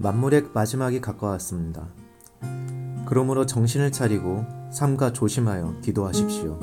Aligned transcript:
만물의 0.00 0.48
마지막이 0.54 1.02
가까웠습니다. 1.02 1.86
그러므로 3.04 3.44
정신을 3.44 3.92
차리고 3.92 4.46
삼가 4.72 5.12
조심하여 5.12 5.74
기도하십시오. 5.82 6.58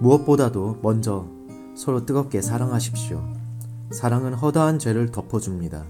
무엇보다도 0.00 0.80
먼저 0.82 1.26
서로 1.74 2.04
뜨겁게 2.04 2.42
사랑하십시오. 2.42 3.26
사랑은 3.90 4.34
허다한 4.34 4.78
죄를 4.78 5.10
덮어줍니다. 5.10 5.84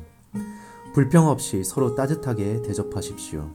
불평 0.94 1.26
없이 1.26 1.64
서로 1.64 1.96
따뜻하게 1.96 2.62
대접하십시오. 2.62 3.50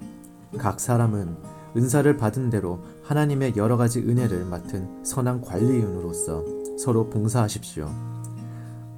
각 0.58 0.82
사람은 0.82 1.38
은사를 1.78 2.18
받은 2.18 2.50
대로 2.50 2.84
하나님의 3.04 3.54
여러 3.56 3.78
가지 3.78 4.00
은혜를 4.00 4.44
맡은 4.44 5.06
선한 5.06 5.42
관리인으로서 5.42 6.44
서로 6.78 7.10
봉사하십시오. 7.10 7.90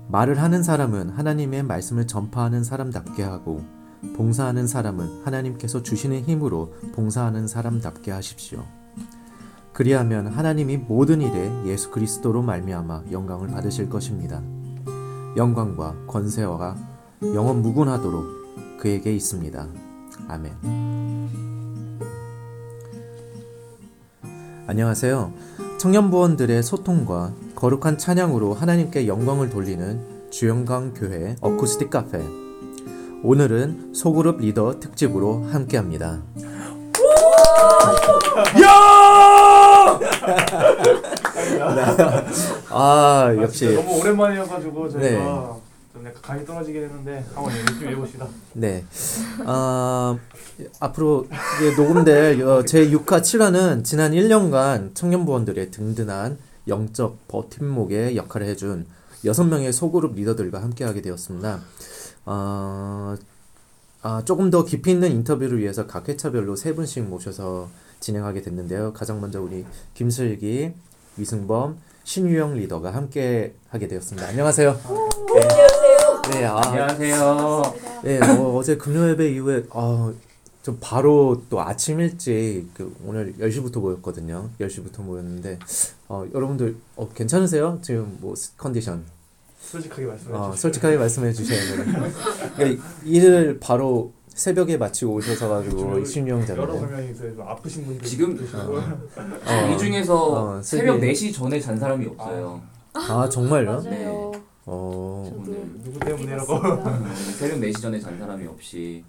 말을 0.08 0.42
하는 0.42 0.64
사람은 0.64 1.10
하나님의 1.12 1.62
말씀을 1.62 2.08
전파하는 2.08 2.64
사람답게 2.64 3.22
하고 3.22 3.62
봉사하는 4.16 4.68
사람은 4.68 5.24
하나님께서 5.26 5.84
주시는 5.84 6.22
힘으로 6.22 6.74
봉사하는 6.94 7.48
사람답게 7.48 8.12
하십시오. 8.12 8.64
그리하면 9.74 10.28
하나님이 10.28 10.78
모든 10.78 11.22
일에 11.22 11.52
예수 11.66 11.90
그리스도로 11.92 12.42
말미암아 12.42 13.04
영광을 13.12 13.48
받으실 13.48 13.90
것입니다. 13.90 14.42
영광과 15.38 15.96
권세와 16.08 16.76
영원 17.34 17.62
무궁하도록 17.62 18.80
그에게 18.80 19.16
있습니다. 19.16 19.68
아멘. 20.28 20.54
안녕하세요. 24.68 25.34
청년부원들의 25.80 26.62
소통과 26.62 27.34
거룩한 27.56 27.98
찬양으로 27.98 28.54
하나님께 28.54 29.08
영광을 29.08 29.50
돌리는 29.50 30.30
주영강 30.30 30.94
교회 30.94 31.36
어쿠스틱 31.42 31.90
카페. 31.90 32.49
오늘은 33.22 33.94
소그룹 33.94 34.40
리더 34.40 34.80
특집으로 34.80 35.44
함께합니다. 35.52 36.22
야! 38.64 40.00
아 42.70 43.36
역시 43.38 43.76
너무 43.76 44.00
오랜만이어가지고 44.00 44.90
저희가 44.90 45.10
네. 45.10 45.18
좀 45.94 46.06
약간 46.06 46.22
감이 46.22 46.46
떨어지긴 46.46 46.84
했는데 46.84 47.26
한번 47.36 47.54
열심히 47.54 47.92
해봅시다. 47.92 48.28
네. 48.54 48.86
아, 49.46 50.18
앞으로 50.80 51.28
이제 51.58 51.76
녹음될 51.82 52.42
어, 52.44 52.64
제 52.64 52.90
6화 52.90 53.20
7화는 53.22 53.84
지난 53.84 54.14
1년간 54.14 54.96
청년부원들의 54.96 55.72
든든한 55.72 56.38
영적 56.68 57.28
버팀목의 57.28 58.16
역할을 58.16 58.48
해준 58.48 58.86
6명의 59.24 59.72
소그룹 59.72 60.16
리더들과 60.16 60.62
함께하게 60.62 61.02
되었습니다. 61.02 61.60
어, 62.26 63.16
아, 64.02 64.22
조금 64.26 64.50
더 64.50 64.64
깊이 64.64 64.92
있는 64.92 65.12
인터뷰를 65.12 65.60
위해서 65.60 65.86
각 65.88 66.08
회차별로 66.08 66.56
세 66.56 66.74
분씩 66.74 67.04
모셔서 67.06 67.70
진행하게 68.00 68.42
됐는데요. 68.42 68.94
가장 68.94 69.20
먼저 69.20 69.42
우리 69.42 69.66
김슬기, 69.94 70.74
위승범, 71.18 71.78
신유영 72.06 72.56
리더가 72.56 72.94
함께 72.94 73.56
하게 73.70 73.88
되었습니다. 73.88 74.28
안녕하세요. 74.30 74.80
네. 75.34 75.48
네, 76.32 76.46
아, 76.46 76.62
안녕하세요. 76.64 77.62
네, 78.04 78.20
어, 78.20 78.56
어제 78.56 78.78
금요 78.78 79.10
예배 79.10 79.32
이후에 79.34 79.66
아, 79.72 80.14
좀 80.64 80.78
바로 80.80 81.42
또 81.50 81.60
아침 81.62 82.00
일찍 82.00 82.68
그 82.74 82.96
오늘 83.06 83.34
10시부터 83.40 83.80
모였거든요. 83.80 84.50
10시부터 84.60 85.02
모였는데 85.02 85.60
어, 86.08 86.26
여러분들 86.34 86.78
어, 86.96 87.10
괜찮으세요? 87.10 87.80
지금 87.82 88.18
뭐 88.22 88.36
스- 88.36 88.56
컨디션? 88.58 89.04
솔직하게 89.60 90.06
말씀해 90.06 90.36
어, 90.36 90.42
주세요. 90.52 90.56
솔직하게 90.56 90.98
말씀해 90.98 91.34
주셔야 91.34 91.60
돼요. 91.60 92.04
그러니까 92.56 92.84
일을 93.04 93.60
바로 93.60 94.14
새벽에 94.30 94.78
마치고 94.78 95.14
오셔서 95.16 95.50
가지고 95.50 96.04
신유영 96.06 96.48
여러 96.50 97.02
있어요. 97.02 97.36
좀 97.36 97.48
아프신 97.48 97.86
분들 97.86 98.08
지금. 98.08 98.40
어, 99.46 99.74
이 99.74 99.78
중에서 99.78 100.56
어, 100.56 100.62
새벽 100.62 101.00
슬기. 101.00 101.14
4시 101.14 101.34
전에 101.34 101.60
잔 101.60 101.78
사람이 101.78 102.06
없어요. 102.08 102.62
아 102.94 103.30
정말요? 103.30 103.84
맞아요. 103.84 104.32
어, 104.66 105.32
오늘 105.36 105.66
누구 105.84 106.00
때문이라고? 106.00 106.60
새벽 107.38 107.60
4시 107.60 107.82
전에 107.82 108.00
잔 108.00 108.18
사람이 108.18 108.48
없이 108.48 109.04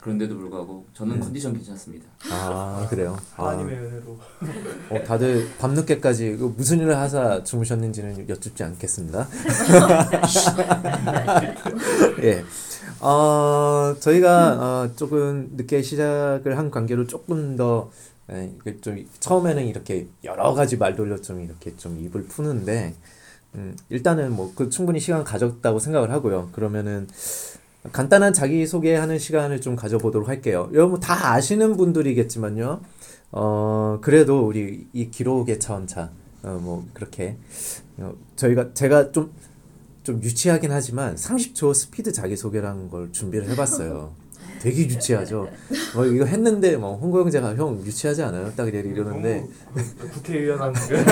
그런데도 0.00 0.36
불구하고 0.36 0.86
저는 0.94 1.14
네. 1.16 1.20
컨디션 1.20 1.52
괜찮습니다. 1.54 2.06
아 2.30 2.86
그래요. 2.88 3.16
아, 3.36 3.48
하나님의 3.48 3.76
은혜로. 3.78 4.18
어, 4.90 5.04
다들 5.04 5.48
밤늦게까지 5.58 6.36
그 6.36 6.54
무슨 6.56 6.78
일을 6.80 6.96
하사 6.96 7.42
주무셨는지는 7.42 8.28
여쭙지 8.28 8.62
않겠습니다. 8.62 9.28
예. 12.22 12.44
어, 13.00 13.94
저희가 14.00 14.52
어, 14.60 14.90
조금 14.96 15.50
늦게 15.56 15.82
시작을 15.82 16.58
한 16.58 16.70
관계로 16.70 17.06
조금 17.06 17.56
더 17.56 17.90
에, 18.30 18.50
이게 18.60 18.80
좀 18.80 19.04
처음에는 19.20 19.66
이렇게 19.66 20.08
여러 20.24 20.52
가지 20.54 20.76
말 20.76 20.96
돌려 20.96 21.20
좀 21.20 21.40
이렇게 21.40 21.76
좀 21.76 21.98
입을 21.98 22.24
푸는데 22.24 22.94
음, 23.54 23.76
일단은 23.88 24.32
뭐 24.32 24.52
그 24.54 24.68
충분히 24.70 25.00
시간 25.00 25.24
가졌다고 25.24 25.78
생각을 25.78 26.10
하고요. 26.10 26.50
그러면은 26.52 27.08
간단한 27.92 28.32
자기 28.32 28.66
소개하는 28.66 29.18
시간을 29.18 29.60
좀 29.60 29.76
가져보도록 29.76 30.28
할게요. 30.28 30.68
여러분 30.72 31.00
다 31.00 31.32
아시는 31.32 31.76
분들이겠지만요. 31.76 32.80
어 33.32 33.98
그래도 34.00 34.46
우리 34.46 34.86
이 34.92 35.10
기록의 35.10 35.60
차원차 35.60 36.10
어 36.42 36.58
뭐 36.60 36.86
그렇게 36.94 37.36
어, 37.98 38.12
저희가 38.36 38.72
제가 38.74 39.12
좀 39.12 39.32
좀 40.08 40.22
유치하긴 40.22 40.72
하지만 40.72 41.16
30초 41.16 41.74
스피드 41.74 42.12
자기소개라는 42.12 42.88
걸 42.88 43.12
준비를 43.12 43.46
해봤어요. 43.50 44.14
되게 44.60 44.82
유치하죠. 44.82 45.48
뭐 45.94 46.04
이거 46.06 46.24
했는데 46.24 46.76
뭐 46.76 46.96
홍고 46.96 47.20
형제가 47.20 47.54
형 47.56 47.80
유치하지 47.84 48.22
않아요? 48.24 48.52
딱 48.56 48.66
이래 48.68 48.80
이러는데 48.80 49.44
너무 49.74 50.10
국회의원한 50.12 50.72
그 50.72 51.04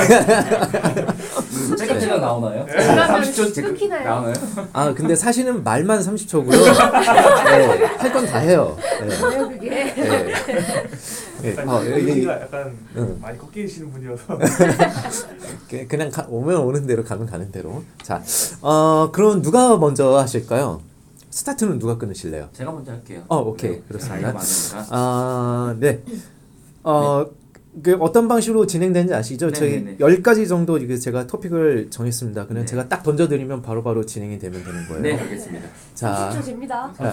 짤깍짤깍 1.77 2.21
나오나요? 2.21 2.67
그러면 2.69 3.23
30초 3.23 3.55
제- 3.55 3.63
끊기나요? 3.63 4.05
나오나요? 4.05 4.35
아 4.73 4.93
근데 4.95 5.15
사실은 5.15 5.63
말만 5.63 6.01
30초고요. 6.01 6.51
네, 6.51 7.85
할건 7.99 8.27
다 8.27 8.39
해요. 8.39 8.77
네. 9.01 9.19
뭐예요 9.21 9.49
그게? 9.49 9.71
네. 9.95 10.33
네. 11.43 11.63
어, 11.63 11.83
이게- 11.85 12.11
여기가 12.11 12.41
약간 12.43 12.77
응. 12.97 13.19
많이 13.21 13.39
꺾이시는 13.39 13.93
분이어서 13.93 14.39
그- 15.71 15.87
그냥 15.87 16.11
가, 16.11 16.27
오면 16.29 16.57
오는 16.63 16.87
대로 16.87 17.05
가면 17.05 17.27
가는 17.27 17.51
대로. 17.53 17.85
자, 18.03 18.23
어 18.61 19.11
그럼 19.13 19.41
누가 19.43 19.77
먼저 19.77 20.17
하실까요? 20.19 20.81
스타트는 21.37 21.79
누가 21.79 21.99
끊으실래요? 21.99 22.49
제가 22.55 22.73
먼저 22.73 22.93
할게요. 22.93 23.23
어, 23.29 23.37
오케이. 23.41 23.73
네, 23.73 23.83
그렇습니다. 23.87 24.33
많으니까. 24.33 24.87
아, 24.89 25.77
네. 25.79 26.03
어, 26.83 27.27
그 27.83 27.95
어떤 28.01 28.27
방식으로 28.27 28.67
진행되는지 28.67 29.13
아시죠? 29.13 29.49
네, 29.49 29.53
저희 29.53 29.71
네, 29.85 29.97
네. 29.99 29.99
10가지 29.99 30.49
정도 30.49 30.79
이게 30.79 30.97
제가 30.97 31.27
토픽을 31.27 31.91
정했습니다. 31.91 32.47
그냥 32.47 32.63
네. 32.63 32.67
제가 32.67 32.89
딱 32.89 33.03
던져 33.03 33.29
드리면 33.29 33.61
바로바로 33.61 34.07
진행이 34.07 34.39
되면 34.39 34.65
되는 34.65 34.89
거예요. 34.89 35.03
네, 35.03 35.21
알겠습니다. 35.21 35.69
자, 35.95 36.33
10초 36.33 36.43
집니다. 36.43 36.91
하, 36.97 37.05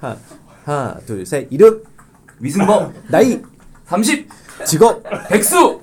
하, 0.00 0.16
하나, 0.64 0.98
둘, 1.06 1.24
셋. 1.24 1.46
이름, 1.50 1.80
위승범 2.40 2.92
나이, 3.06 3.40
30 3.84 4.28
직업, 4.66 5.04
백수 5.28 5.80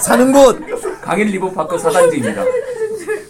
사는 0.00 0.32
곳, 0.32 0.60
강일 1.02 1.26
리버파크 1.26 1.76
사단지입니다. 1.76 2.44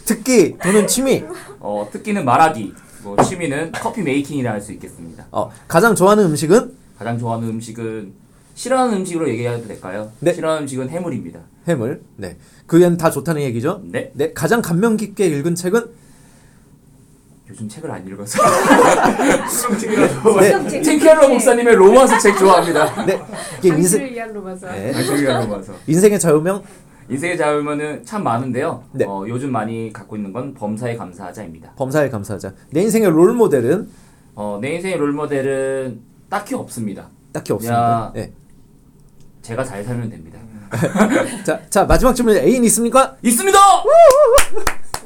특기, 0.04 0.58
또는 0.58 0.86
취미. 0.86 1.24
어, 1.60 1.88
특기는 1.90 2.22
말하기, 2.24 2.74
뭐 3.06 3.22
취미는 3.22 3.70
커피 3.72 4.02
메이킹이라 4.02 4.50
할 4.52 4.60
수 4.60 4.72
있겠습니다. 4.72 5.26
어, 5.30 5.48
가장 5.68 5.94
좋아하는 5.94 6.24
음식은 6.24 6.72
가장 6.98 7.18
좋아하는 7.18 7.48
음식은 7.48 8.12
싫어하는 8.54 8.94
음식으로 8.98 9.28
얘기해도 9.28 9.68
될까요? 9.68 10.10
네. 10.18 10.32
싫어하는 10.32 10.62
음식은 10.62 10.88
해물입니다. 10.88 11.38
해물. 11.68 12.00
네. 12.16 12.36
그엔 12.66 12.96
다 12.96 13.10
좋다는 13.10 13.42
얘기죠? 13.42 13.80
네. 13.84 14.10
네. 14.14 14.32
가장 14.32 14.60
감명 14.62 14.96
깊게 14.96 15.26
읽은 15.26 15.54
책은 15.54 15.84
요즘 17.48 17.68
책을 17.68 17.88
안 17.88 18.04
읽어서 18.08 18.42
네. 20.40 20.82
틴케러 20.82 21.28
목사님의 21.28 21.76
로마서 21.76 22.18
책 22.18 22.36
좋아합니다. 22.38 23.04
네. 23.04 23.20
이게 23.60 23.68
당신을 23.70 24.12
위한 24.12 24.32
로마서. 24.32 24.72
네. 24.72 24.90
당신을 24.90 25.26
로마서. 25.26 25.72
인생의 25.86 26.18
자유명 26.18 26.64
인생의 27.08 27.38
자유면은 27.38 28.04
참 28.04 28.24
많은데요. 28.24 28.82
네. 28.92 29.04
어, 29.06 29.24
요즘 29.28 29.52
많이 29.52 29.92
갖고 29.92 30.16
있는 30.16 30.32
건 30.32 30.54
범사에 30.54 30.96
감사하자입니다. 30.96 31.72
범사에 31.76 32.08
감사하자. 32.08 32.52
내 32.70 32.82
인생의 32.82 33.10
롤 33.10 33.32
모델은 33.32 33.88
어, 34.34 34.58
내 34.60 34.74
인생의 34.74 34.98
롤 34.98 35.12
모델은 35.12 36.00
딱히 36.28 36.54
없습니다. 36.54 37.08
딱히 37.32 37.52
없습니다. 37.52 37.80
야. 37.80 38.12
네. 38.14 38.32
제가 39.42 39.62
잘 39.62 39.84
살면 39.84 40.10
됩니다. 40.10 40.38
자, 41.44 41.60
자 41.70 41.84
마지막 41.84 42.12
질문 42.12 42.36
애인 42.36 42.64
있습니까? 42.64 43.16
있습니다. 43.22 43.58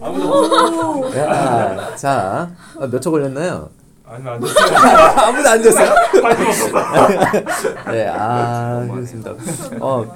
아무도 0.01 1.15
야, 1.15 1.95
자, 1.97 2.51
아, 2.79 2.87
몇초 2.87 3.11
걸렸나요? 3.11 3.69
아니면 4.07 4.35
안 4.35 4.41
됐어요. 4.41 4.77
아무도 5.21 5.49
안 5.49 5.63
됐어요. 5.63 5.95
관심. 6.23 6.73
네, 7.93 8.09
아, 8.09 8.89
그렇습니다. 8.91 9.35
어, 9.79 10.11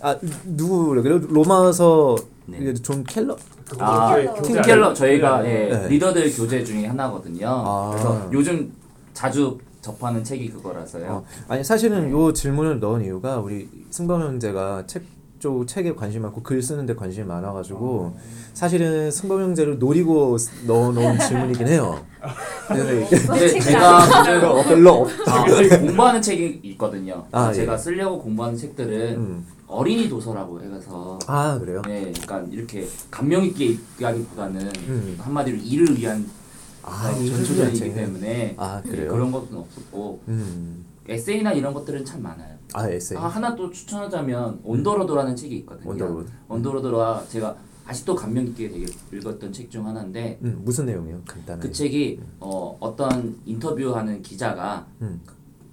아 0.00 0.16
누구? 0.44 0.94
로마서 0.94 2.16
네. 2.46 2.72
존 2.74 3.04
켈러. 3.04 3.36
아, 3.78 4.16
팀 4.42 4.52
켈러 4.52 4.72
아니에요? 4.86 4.94
저희가 4.94 5.38
교제 5.38 5.50
예, 5.50 5.68
네. 5.68 5.88
리더들 5.88 6.32
교재 6.34 6.64
중에 6.64 6.86
하나거든요. 6.86 7.46
아. 7.48 7.90
그래서 7.90 8.28
요즘 8.32 8.72
자주 9.12 9.58
접하는 9.82 10.24
책이 10.24 10.50
그거라서요. 10.52 11.06
어, 11.10 11.24
아니 11.48 11.62
사실은 11.62 12.10
요 12.10 12.32
질문을 12.32 12.80
넣은 12.80 13.04
이유가 13.04 13.38
우리 13.38 13.68
승범 13.90 14.22
형제가 14.22 14.84
책쪽 14.86 15.66
책에 15.66 15.94
관심 15.94 16.22
많고 16.22 16.42
글 16.42 16.62
쓰는데 16.62 16.94
관심이 16.94 17.26
많아가지고 17.26 18.16
사실은 18.54 19.10
승범 19.10 19.42
형제를 19.42 19.78
노리고 19.78 20.38
쓰- 20.38 20.50
넣어놓은 20.66 21.18
질문이긴 21.20 21.68
해요. 21.68 22.00
근데 22.68 23.06
제가 23.60 24.22
별로, 24.24 24.62
별로 24.62 24.90
없. 25.02 25.10
아, 25.28 25.44
공부하는 25.78 26.22
책이 26.22 26.60
있거든요. 26.64 27.26
아, 27.32 27.52
제가 27.52 27.74
예. 27.74 27.78
쓰려고 27.78 28.20
공부하는 28.22 28.56
책들은 28.56 29.16
음. 29.16 29.46
어린이 29.68 30.08
도서라고 30.08 30.60
해서 30.60 31.18
아 31.26 31.58
그래요? 31.58 31.82
네, 31.86 32.10
그러니까 32.12 32.40
이렇게 32.50 32.88
감명 33.10 33.44
있게 33.44 33.66
읽기보다는 33.66 34.66
음. 34.88 35.16
한마디로 35.20 35.56
일을 35.58 35.96
위한 35.98 36.26
아, 36.82 37.12
전초전이기 37.12 37.92
때문에 37.94 38.54
아? 38.56 38.80
그런 38.82 39.30
것은 39.30 39.56
없었고 39.56 40.22
음. 40.28 40.84
에세이나 41.06 41.52
이런 41.52 41.74
것들은 41.74 42.04
참 42.04 42.22
많아요. 42.22 42.56
아 42.72 42.88
에세이. 42.88 43.18
아, 43.18 43.26
하나 43.28 43.54
또 43.54 43.70
추천하자면 43.70 44.60
On 44.64 44.74
the 44.74 44.88
Road라는 44.88 45.36
책이 45.36 45.56
있거든요. 45.58 45.88
원더로드. 45.88 46.30
온더로드가 46.48 47.24
제가 47.28 47.56
아직도 47.86 48.14
감명 48.14 48.44
깊게 48.46 48.70
되게 48.70 48.86
읽었던 49.12 49.52
책 49.52 49.70
중 49.70 49.86
하나인데 49.86 50.38
음 50.42 50.60
무슨 50.64 50.86
내용이요? 50.86 51.22
간단하게. 51.26 51.66
그 51.68 51.72
책이 51.72 52.20
어, 52.40 52.76
어떤 52.80 53.38
인터뷰하는 53.46 54.20
기자가 54.22 54.86
음. 55.02 55.20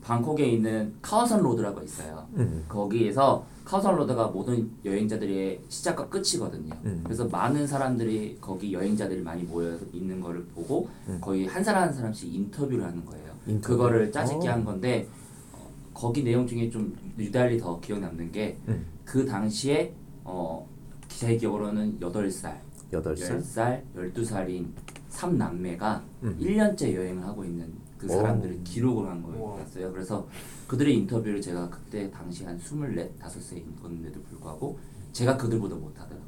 방콕에 0.05 0.45
있는 0.45 0.93
카오산 1.01 1.41
로드라고 1.41 1.81
있어요. 1.81 2.27
음. 2.35 2.63
거기에서 2.69 3.43
카오산 3.65 3.95
로드가 3.95 4.27
모든 4.27 4.69
여행자들의 4.85 5.61
시작과 5.67 6.09
끝이거든요. 6.09 6.75
음. 6.85 7.01
그래서 7.03 7.25
많은 7.27 7.65
사람들이 7.65 8.37
거기 8.39 8.71
여행자들이 8.71 9.21
많이 9.23 9.41
모여 9.41 9.75
있는 9.91 10.21
거를 10.21 10.45
보고 10.53 10.87
음. 11.07 11.17
거의 11.19 11.47
한 11.47 11.63
사람 11.63 11.83
한 11.83 11.93
사람씩 11.93 12.31
인터뷰를 12.31 12.83
하는 12.83 13.03
거예요. 13.03 13.31
인터뷰. 13.47 13.77
그거를 13.77 14.11
짜집게 14.11 14.47
어. 14.47 14.51
한 14.51 14.63
건데 14.63 15.07
어, 15.53 15.67
거기 15.91 16.23
내용 16.23 16.45
중에 16.45 16.69
좀 16.69 16.95
유달리 17.17 17.57
더 17.57 17.79
기억 17.79 17.99
남는 17.99 18.31
게그 18.31 18.61
음. 18.67 19.25
당시에 19.27 19.91
어, 20.23 20.69
제 21.07 21.35
기억으로는 21.35 21.99
8살, 21.99 22.53
여덟 22.93 23.17
살. 23.17 23.41
10살, 23.41 23.81
12살인 24.13 24.67
3남매가 25.09 26.01
음. 26.23 26.37
1년째 26.39 26.93
여행을 26.93 27.23
하고 27.23 27.43
있는 27.43 27.73
그 27.97 28.07
오. 28.07 28.09
사람들을 28.09 28.63
기록을 28.63 29.07
한. 29.09 29.21
거였어요. 29.23 29.91
그래서 29.91 30.27
그들의 30.67 30.95
인터뷰를 30.97 31.41
제가 31.41 31.69
그때 31.69 32.09
당시 32.11 32.43
한 32.45 32.57
24, 32.57 32.75
5세 33.21 33.57
읽었는데도 33.57 34.21
불구하고 34.23 34.77
제가 35.13 35.37
그들보다 35.37 35.75
못하더라고요. 35.75 36.25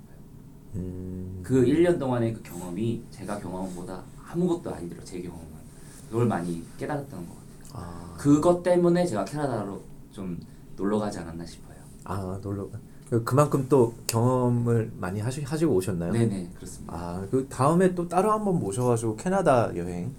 음. 0.75 1.39
그 1.43 1.63
1년 1.65 1.97
동안의 1.99 2.33
그 2.33 2.41
경험이 2.43 3.03
제가 3.11 3.39
경험한 3.39 3.75
것보다 3.75 4.03
아무것도 4.29 4.73
아니더라고요. 4.73 5.05
제 5.05 5.21
경험은. 5.21 5.47
그걸 6.09 6.25
많이 6.27 6.63
깨달았던 6.77 7.09
것 7.27 7.35
같아요. 7.35 7.47
아. 7.73 8.15
그것 8.17 8.63
때문에 8.63 9.05
제가 9.05 9.25
캐나다로 9.25 9.81
좀 10.11 10.39
놀러 10.77 10.99
가지 10.99 11.19
않았나 11.19 11.45
싶어요. 11.45 11.77
아 12.05 12.39
놀러. 12.41 12.67
그- 13.09 13.23
그만큼 13.23 13.65
또 13.69 13.93
경험을 14.05 14.91
많이 14.97 15.19
하시, 15.21 15.41
하시고 15.41 15.73
오셨나요? 15.75 16.11
네네 16.11 16.49
그렇습니다. 16.55 16.93
아, 16.93 17.25
그 17.31 17.47
다음에 17.49 17.93
또 17.95 18.07
따로 18.07 18.31
한번 18.31 18.59
모셔가지고 18.59 19.15
캐나다 19.15 19.73
여행 19.77 20.11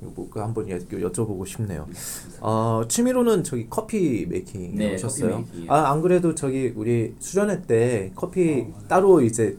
뭐 0.00 0.28
그거 0.28 0.42
한번 0.42 0.68
여, 0.70 0.78
여쭤보고 0.78 1.46
싶네요. 1.46 1.86
네. 1.88 1.94
어, 2.40 2.82
취미로는 2.88 3.44
저기 3.44 3.66
커피 3.68 4.26
메이킹 4.28 4.76
네, 4.76 4.92
하셨어요. 4.92 5.44
아, 5.68 5.90
안 5.92 6.00
그래도 6.00 6.34
저기 6.34 6.72
우리 6.74 7.14
수련회 7.18 7.62
때 7.62 8.10
커피 8.14 8.66
어. 8.72 8.80
따로 8.88 9.20
이제 9.20 9.56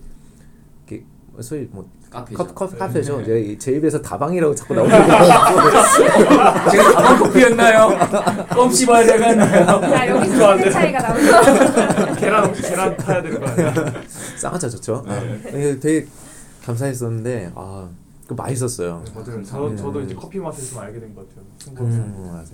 이렇게 0.88 1.06
소위 1.42 1.68
뭐 1.72 1.88
카페죠. 2.10 2.38
커피, 2.38 2.54
커피 2.56 2.74
네. 2.74 2.80
카페죠. 2.80 3.24
제, 3.24 3.58
제 3.58 3.72
입에서 3.74 4.02
다방이라고 4.02 4.54
자꾸 4.56 4.74
나오는 4.76 4.92
거. 4.92 6.72
제가 6.72 6.92
가방 6.94 7.20
커피였나요? 7.20 7.90
껌 8.50 8.72
씹어야 8.72 9.06
되겠나요? 9.06 9.62
야. 9.62 10.58
세대 10.58 10.70
차이가 10.72 11.00
나오죠. 11.02 12.16
계란 12.20 12.52
계란 12.54 12.98
타야 12.98 13.22
되는 13.22 13.40
거 13.40 13.46
아니야? 13.48 13.74
쌍화차 14.38 14.68
좋죠. 14.70 15.06
아, 15.08 15.22
이게 15.50 15.80
되게 15.80 16.08
감사했었는데 16.66 17.52
아, 17.56 17.88
그 18.32 18.34
맛있었어요. 18.34 19.04
맞아요. 19.14 19.44
저 19.44 19.68
음. 19.68 19.76
저도 19.76 20.00
이제 20.02 20.16
커피 20.16 20.40
맛을 20.40 20.64
좀 20.66 20.80
알게 20.80 21.02
된 21.02 21.14
것 21.14 21.28
같아요. 21.28 21.46
승부를. 21.60 21.92
음, 21.92 22.28
맞아요. 22.32 22.46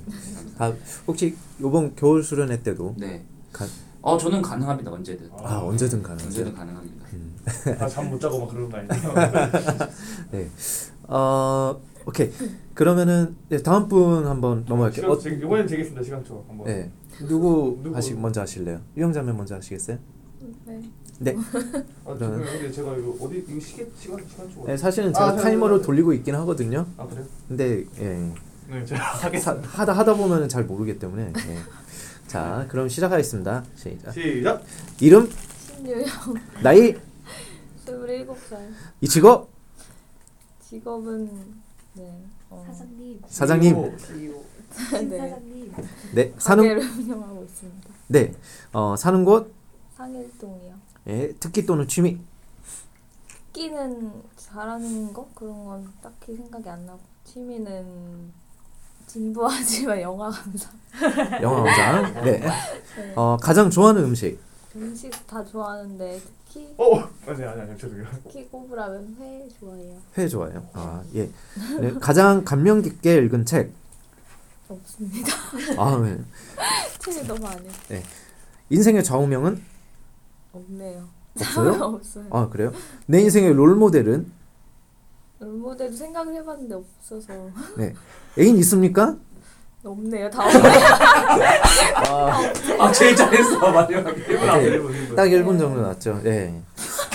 다 0.57 0.73
혹시 1.05 1.35
요번 1.61 1.95
겨울 1.95 2.23
수련회 2.23 2.63
때도 2.63 2.95
네. 2.97 3.23
가, 3.53 3.63
어 4.01 4.17
저는 4.17 4.41
가능합니다 4.41 4.91
언제든. 4.91 5.29
아, 5.37 5.59
언제든 5.59 6.01
가능하세요. 6.01 6.27
언제든 6.47 6.53
가능합니다. 6.55 7.05
아, 7.79 7.87
잠 7.87 8.09
못 8.09 8.19
자고 8.19 8.39
막 8.39 8.49
그런 8.49 8.67
거 8.71 8.77
아니죠? 8.77 8.95
네. 10.31 10.49
어, 11.03 11.79
오케이. 12.07 12.31
그러면은 12.73 13.35
네, 13.49 13.57
다음 13.61 13.87
분 13.87 14.25
한번 14.25 14.65
넘어갈게요. 14.67 15.11
어, 15.11 15.19
시간, 15.19 15.37
이번엔 15.39 15.67
제겠습니다. 15.67 16.01
시간 16.03 16.23
초 16.25 16.43
한번. 16.47 16.65
네. 16.65 16.91
누구, 17.27 17.79
누구? 17.83 17.95
하시 17.95 18.15
먼저 18.15 18.41
하실래요? 18.41 18.81
유영자매 18.97 19.31
먼저 19.31 19.53
하시겠어요? 19.55 19.99
네. 20.65 20.81
네. 21.19 21.35
아, 22.05 22.13
지금 22.13 22.43
근데 22.43 22.71
제가 22.71 22.95
이거 22.95 23.15
어디 23.19 23.43
이거 23.47 23.59
시계 23.59 23.87
시간 23.99 24.19
시간초. 24.29 24.65
네, 24.67 24.77
사실은 24.77 25.09
아, 25.09 25.13
제가 25.13 25.35
네, 25.35 25.41
타이머로 25.41 25.75
네, 25.75 25.81
네. 25.81 25.85
돌리고 25.85 26.13
있긴 26.13 26.35
하거든요. 26.35 26.85
아 26.97 27.07
그래요? 27.07 27.25
근데 27.47 27.83
예. 27.99 28.31
네, 28.69 28.85
제가 28.85 29.01
사, 29.17 29.27
하겠습니다. 29.27 29.67
하다 29.69 29.93
하다 29.93 30.13
보면은 30.15 30.47
잘 30.49 30.63
모르기 30.65 30.99
때문에. 30.99 31.33
예. 31.35 31.57
자, 32.27 32.65
그럼 32.69 32.89
시작하겠습니다. 32.89 33.63
시작. 33.75 34.11
시작. 34.13 34.63
이름, 34.99 35.29
신유영 35.77 36.05
나이, 36.61 36.93
27살 37.85 38.57
이 38.99 39.07
직업, 39.07 39.49
직업은 40.69 41.29
네 41.93 42.23
어, 42.49 42.65
사장님. 42.67 43.21
사장님. 43.27 43.97
CEO. 43.97 44.43
네 45.09 45.17
사장님. 45.17 45.73
네, 46.13 46.33
사는 46.37 46.63
가게를 46.63 46.81
운영하고 46.99 47.43
있습니다. 47.45 47.89
네. 48.07 48.33
어, 48.73 48.95
사는 48.97 49.23
곳, 49.23 49.53
상일동이요. 49.97 50.75
예, 51.07 51.33
특기 51.39 51.65
또는 51.65 51.87
취미. 51.87 52.19
끼는 53.51 54.11
잘하는 54.35 55.11
거 55.11 55.27
그런 55.33 55.65
건 55.65 55.93
딱히 56.01 56.35
생각이 56.35 56.69
안 56.69 56.85
나고 56.85 56.99
취미는 57.25 58.31
진부하지만 59.07 60.01
영화 60.01 60.29
감상. 60.29 60.71
영화 61.41 61.61
원장. 61.63 62.23
네. 62.23 62.39
네. 62.39 63.13
어, 63.15 63.37
가장 63.41 63.71
좋아하는 63.71 64.03
음식. 64.03 64.39
음식 64.75 65.11
다 65.25 65.43
좋아하는데 65.43 66.21
특히 66.45 66.75
어, 66.77 66.99
아니 67.25 67.43
아니 67.43 67.61
아니 67.61 67.77
죄송해요. 67.79 68.05
특히 68.25 68.47
꼽으라면 68.49 69.17
회 69.19 69.47
좋아해요. 69.59 69.97
회 70.17 70.27
좋아해요. 70.27 70.67
아, 70.73 71.01
예. 71.15 71.31
네, 71.79 71.93
가장 71.99 72.45
감명 72.45 72.83
깊게 72.83 73.15
읽은 73.15 73.45
책. 73.45 73.73
없습니다. 74.67 75.31
아, 75.77 75.97
네. 76.03 76.19
책이 76.99 77.25
너무 77.27 77.47
안 77.47 77.57
해요. 77.59 78.03
인생의 78.69 79.03
좌우명은 79.03 79.76
없네요. 80.51 81.07
없어요? 81.35 81.71
없어요. 81.83 82.25
아, 82.31 82.49
그래요? 82.49 82.71
내 83.05 83.21
인생의 83.21 83.53
롤 83.53 83.75
모델은 83.75 84.31
롤 85.39 85.53
모델도 85.53 85.95
생각을 85.95 86.33
해봤는데 86.35 86.75
없어서 86.75 87.33
네. 87.77 87.93
애인 88.39 88.57
있습니까? 88.57 89.15
없네요. 89.83 90.29
다 90.31 90.43
없네요. 90.43 90.63
아 92.79 92.91
제일 92.91 93.15
잘했어 93.15 93.71
마지막에. 93.71 94.25
1분 94.25 94.49
앞에 94.49 94.69
네. 94.69 94.77
1분 94.79 94.89
1분. 94.89 95.15
딱 95.15 95.23
1분 95.25 95.59
정도 95.59 95.81
났죠. 95.81 96.19
예. 96.25 96.53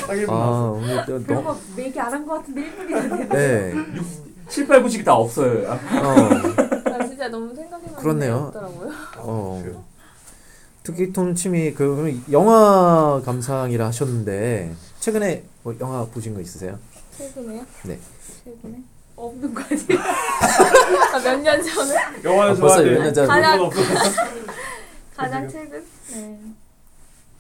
딱 0.07 0.13
1분 0.15 0.31
아. 0.31 0.71
오늘 0.71 1.05
또 1.05 1.23
별거 1.25 1.43
너무 1.43 1.59
얘기 1.79 1.99
안 2.01 2.13
한 2.13 2.27
것 2.27 2.35
같은데 2.39 2.63
1분이나 2.63 3.29
네. 3.31 3.75
7, 4.49 4.67
8, 4.69 4.83
9씩 4.85 5.05
다 5.05 5.15
없어요. 5.15 5.69
어. 5.71 5.75
나 6.91 7.07
진짜 7.09 7.29
너무 7.29 7.55
생각해봤는데 7.55 8.01
그렇네요. 8.01 8.37
없더라고요. 8.47 8.91
어. 9.19 9.85
특기 10.83 11.13
또는 11.13 11.35
취미 11.35 11.73
그 11.73 12.21
영화 12.31 13.21
감상이라 13.25 13.87
하셨는데 13.87 14.75
최근에 14.99 15.45
뭐 15.63 15.75
영화 15.81 16.05
보신 16.07 16.35
거 16.35 16.41
있으세요? 16.41 16.79
최근에요? 17.17 17.65
네. 17.85 17.99
최근에? 18.45 18.83
없는 19.15 19.55
거 19.55 19.63
아니야? 19.63 20.05
아, 21.15 21.19
몇년 21.21 21.63
전에? 21.63 21.95
영화는 22.25 22.53
아, 22.57 22.57
벌써 22.61 22.83
몇년 22.83 23.15
전. 23.15 23.29
가장-. 23.29 23.71
가장 25.17 25.49
최근? 25.49 25.85
네. 26.11 26.41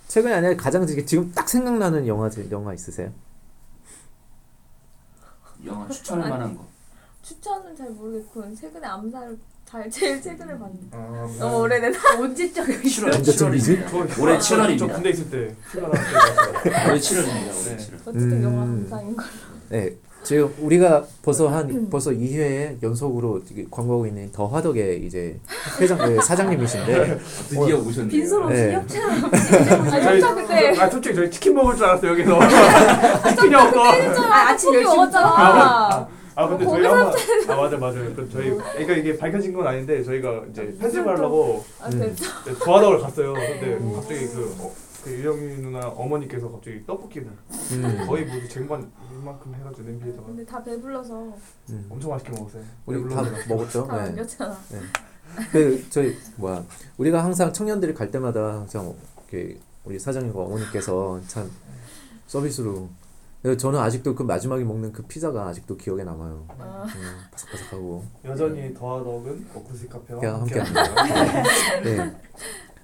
최근이 0.06 0.32
아니라 0.34 0.54
가장 0.56 0.86
지금- 0.86 1.04
지금 1.06 1.32
딱 1.32 1.48
생각나는 1.48 2.06
영화 2.06 2.30
영화 2.52 2.74
있으세요? 2.74 3.10
영화 5.64 5.88
추천할 5.88 6.28
만한 6.30 6.56
거. 6.56 6.64
추천은 7.22 7.74
잘 7.76 7.90
모르겠고 7.90 8.54
최근에 8.54 8.86
암살을 8.86 9.38
잘 9.72 9.90
제일 9.90 10.20
최근에 10.20 10.52
봤는데 10.58 10.88
아, 10.92 11.26
너무 11.38 11.60
오래된 11.60 11.94
언제적 12.18 12.66
7월 12.66 13.14
언제쯤이지? 13.14 13.84
7월입니다. 13.86 14.14
저 14.14 14.22
올해 14.22 14.38
저 14.38 14.56
7월입니다. 14.58 14.92
군대 14.94 15.08
있을 15.08 15.30
때 15.30 15.54
휴가 15.70 15.88
나왔을 15.88 16.12
때 16.62 16.70
올해 16.90 17.00
7월입니다. 17.00 17.24
올해 17.24 17.64
네. 17.64 17.76
7월. 17.78 17.94
어쨌든 18.04 18.32
음. 18.32 18.42
영화 18.42 18.56
감상인 18.66 19.16
걸. 19.16 19.24
네. 19.70 19.92
지금 20.24 20.54
우리가 20.60 21.04
벌써 21.22 21.48
한 21.48 21.88
벌써 21.88 22.10
2회 22.10 22.82
연속으로 22.82 23.42
광고하고 23.70 24.06
있는 24.06 24.30
더 24.30 24.46
화덕의 24.46 25.06
이제 25.06 25.40
회장 25.80 25.96
네, 25.98 26.20
사장님이신데 26.20 27.18
드디어 27.48 27.78
오셨네요. 27.78 28.08
빈소로 28.08 28.50
네. 28.50 28.74
협찬. 28.74 29.24
아 29.24 30.12
진짜 30.12 30.34
그때 30.34 30.68
아 30.78 30.90
솔직히 30.90 31.14
저희 31.14 31.30
치킨 31.30 31.54
먹을 31.54 31.74
줄 31.76 31.86
알았어요 31.86 32.10
여기서 32.10 32.38
치킨이 33.30 33.54
없어 33.54 33.80
아, 34.26 34.50
아침 34.50 34.74
열심히 34.74 34.96
먹었잖아. 34.96 36.08
아, 36.34 36.44
아 36.44 36.48
근데 36.48 36.64
저희 36.64 36.84
한번 36.86 37.12
아 37.48 37.56
맞아 37.56 37.76
맞아요. 37.76 38.14
그 38.14 38.28
저희 38.30 38.50
그러니까 38.50 38.94
이게 38.94 39.16
밝혀진 39.16 39.52
건 39.52 39.66
아닌데 39.66 40.02
저희가 40.02 40.44
이제 40.50 40.74
편집을 40.78 41.08
하려고 41.08 41.64
아 41.80 41.86
음. 41.88 41.98
됐어. 41.98 42.24
네, 42.44 42.54
도와다를 42.64 42.98
갔어요. 43.00 43.32
근데 43.34 43.74
음. 43.74 43.92
갑자기 43.94 44.26
그, 44.28 44.56
어, 44.60 44.72
그 45.04 45.10
유영이 45.10 45.56
누나 45.62 45.88
어머니께서 45.88 46.50
갑자기 46.50 46.84
떡볶이를 46.86 47.28
음. 47.72 48.04
거의 48.06 48.24
모두 48.24 48.48
쟁반 48.48 48.90
이만큼 49.20 49.54
해가지고 49.54 49.88
냄비에다가 49.88 50.26
근데 50.26 50.44
다 50.44 50.62
배불러서 50.62 51.34
음. 51.70 51.86
엄청 51.90 52.10
맛있게 52.10 52.32
먹었어요. 52.32 52.62
우리 52.86 53.02
다 53.08 53.22
배불러서. 53.22 53.48
먹었죠. 53.54 53.86
다 53.86 53.96
네. 53.96 54.02
남겼잖아. 54.08 54.58
그 55.50 55.84
저희 55.90 56.16
뭐야 56.36 56.64
우리가 56.98 57.24
항상 57.24 57.52
청년들이 57.52 57.94
갈 57.94 58.10
때마다 58.10 58.40
항상 58.60 58.94
이렇게 59.30 59.58
우리 59.84 59.98
사장님과 59.98 60.40
어머니께서 60.40 61.20
참 61.26 61.50
서비스로 62.26 62.88
저는 63.58 63.80
아직도 63.80 64.14
그 64.14 64.22
마지막에 64.22 64.62
먹는 64.62 64.92
그 64.92 65.02
피자가 65.02 65.48
아직도 65.48 65.76
기억에 65.76 66.04
남아요. 66.04 66.46
아, 66.58 66.86
음, 66.94 67.16
바삭바삭하고 67.32 68.04
여전히 68.24 68.72
더하덕은 68.72 69.46
워크스 69.52 69.88
카페와 69.88 70.20
그냥 70.20 70.40
함께 70.42 70.60
함께 70.60 70.78
합니다. 70.78 71.82
네. 71.82 72.16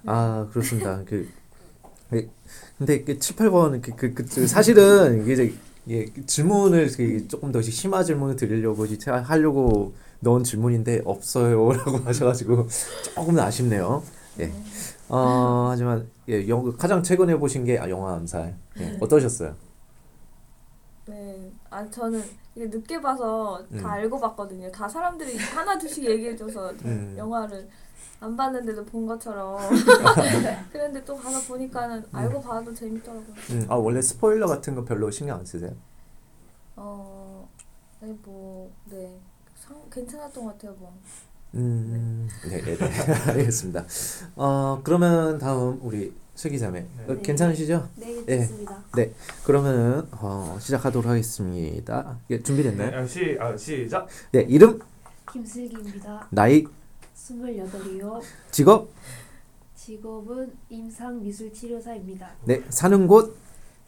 아 0.05 0.49
그렇습니다. 0.50 1.00
그 1.07 1.29
그, 2.11 2.29
근데 2.77 3.05
그 3.05 3.19
7, 3.19 3.37
8번 3.37 3.81
그, 3.81 3.93
그, 3.95 4.15
그, 4.15 4.25
그 4.25 4.47
사실은 4.49 5.23
이게 5.23 5.33
이제 5.35 5.55
예, 5.88 6.05
그 6.07 6.27
질문을 6.27 6.91
그 6.97 7.29
조금 7.29 7.53
더 7.53 7.62
심한 7.62 8.05
질문을 8.05 8.35
드리려고 8.35 8.85
이제 8.85 9.11
하려고 9.11 9.95
넣은 10.21 10.43
질문인데 10.43 11.03
없어요라고 11.05 11.99
하셔가지고 12.05 12.67
조금 13.15 13.38
아쉽네요. 13.38 14.03
예. 14.41 14.53
어 15.09 15.69
하지만 15.71 16.07
예, 16.29 16.49
영, 16.49 16.77
가장 16.77 17.03
최근에 17.03 17.37
보신 17.37 17.65
게 17.65 17.79
아, 17.79 17.88
영화 17.88 18.15
암살. 18.17 18.57
예, 18.81 18.99
어떠셨어요? 19.00 19.67
네. 21.70 21.76
아 21.76 21.90
저는 21.90 22.22
이게 22.54 22.66
늦게 22.66 23.00
봐서 23.00 23.64
다 23.70 23.78
음. 23.78 23.87
알고 23.87 24.18
봤거든요. 24.20 24.70
다 24.72 24.88
사람들이 24.88 25.37
하나 25.37 25.78
둘씩 25.78 26.04
얘기해줘서 26.08 26.70
음. 26.84 27.14
영화를 27.16 27.68
안 28.20 28.37
봤는데도 28.37 28.84
본 28.84 29.06
것처럼. 29.06 29.58
그런데 30.72 31.04
또 31.04 31.16
가서 31.16 31.40
보니까는 31.46 32.04
알고 32.12 32.40
봐도 32.40 32.75
재밌더라고요. 32.75 33.34
음, 33.50 33.66
아 33.68 33.75
원래 33.76 34.00
스포일러 34.00 34.46
같은 34.46 34.75
거 34.75 34.84
별로 34.84 35.10
신경 35.10 35.38
안 35.38 35.44
쓰세요? 35.44 35.70
어, 36.75 37.48
네, 38.00 38.16
뭐, 38.25 38.72
네. 38.87 39.18
상, 39.56 39.76
괜찮았던 39.90 40.44
것 40.44 40.52
같아요, 40.52 40.75
뭐. 40.78 40.92
음, 41.54 42.28
네, 42.48 42.60
네, 42.62 42.76
네. 42.76 42.87
알겠습니다. 43.32 43.84
어 44.37 44.80
그러면 44.84 45.38
다음 45.38 45.78
우리 45.82 46.14
슬기자매 46.42 46.87
어, 47.09 47.14
네. 47.14 47.21
괜찮으시죠? 47.21 47.88
네, 47.97 48.25
예. 48.28 48.38
좋습니다. 48.42 48.80
그러면은 49.45 50.07
어, 50.12 50.57
시작하도록 50.61 51.04
하겠습니다. 51.11 52.21
예, 52.30 52.40
준비됐나요? 52.40 52.90
네, 52.92 52.97
아, 52.97 53.07
시, 53.07 53.37
아, 53.40 53.57
시작. 53.57 54.07
네, 54.30 54.42
이름, 54.42 54.78
김슬기입니다. 55.33 56.28
나이, 56.30 56.64
28이요. 57.16 58.23
직업, 58.52 58.88
직업은 59.75 60.52
임상 60.68 61.21
미술 61.21 61.52
치료사입니다. 61.52 62.30
네, 62.45 62.62
사는 62.68 63.09
곳, 63.09 63.37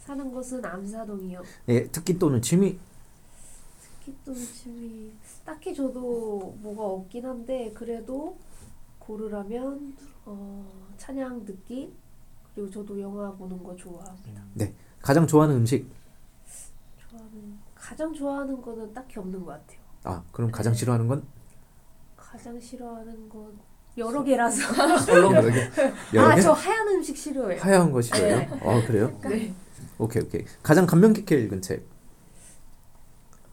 사는 0.01 0.33
곳은 0.33 0.65
암사동이요. 0.65 1.43
네, 1.67 1.87
특기 1.87 2.19
또는 2.19 2.43
취미, 2.43 2.77
특히 4.01 4.17
또 4.25 4.35
취미 4.35 5.13
딱히 5.45 5.73
저도 5.73 6.57
뭐가 6.63 6.83
없긴 6.83 7.27
한데 7.27 7.71
그래도 7.77 8.37
고르라면 8.99 9.97
어, 10.25 10.67
찬양 10.99 11.45
듣기 11.45 11.93
그리고 12.61 12.71
저도 12.71 13.01
영화 13.01 13.33
보는 13.33 13.63
거 13.63 13.75
좋아합니다. 13.75 14.43
가장 15.01 15.27
좋아하는 15.27 15.57
음식. 15.57 15.91
좋아하는 16.99 17.59
가장 17.75 18.13
좋아하는 18.13 18.61
거는 18.61 18.93
딱히 18.93 19.19
없는 19.19 19.43
것 19.43 19.53
같아요. 19.53 19.81
아, 20.05 20.23
그럼 20.31 20.51
가장 20.51 20.75
싫어하는 20.75 21.09
건 21.09 21.25
가장 22.17 22.61
싫어하는 22.61 23.29
건 23.31 23.59
여러 23.97 24.23
개라서. 24.23 24.61
여러 25.09 25.41
개. 25.51 25.71
여러 26.13 26.29
아 26.29 26.35
개? 26.35 26.43
저 26.43 26.53
하얀 26.53 26.87
음식 26.89 27.17
싫어해요. 27.17 27.63
하얀 27.63 27.91
거 27.91 28.03
싫어요? 28.03 28.47
어, 28.61 28.87
그래요? 28.87 29.19
네. 29.23 29.55
오케이, 29.99 30.23
오케이. 30.23 30.45
가장 30.63 30.85
감명 30.85 31.15
깊게 31.15 31.41
읽은 31.45 31.63
책. 31.63 31.87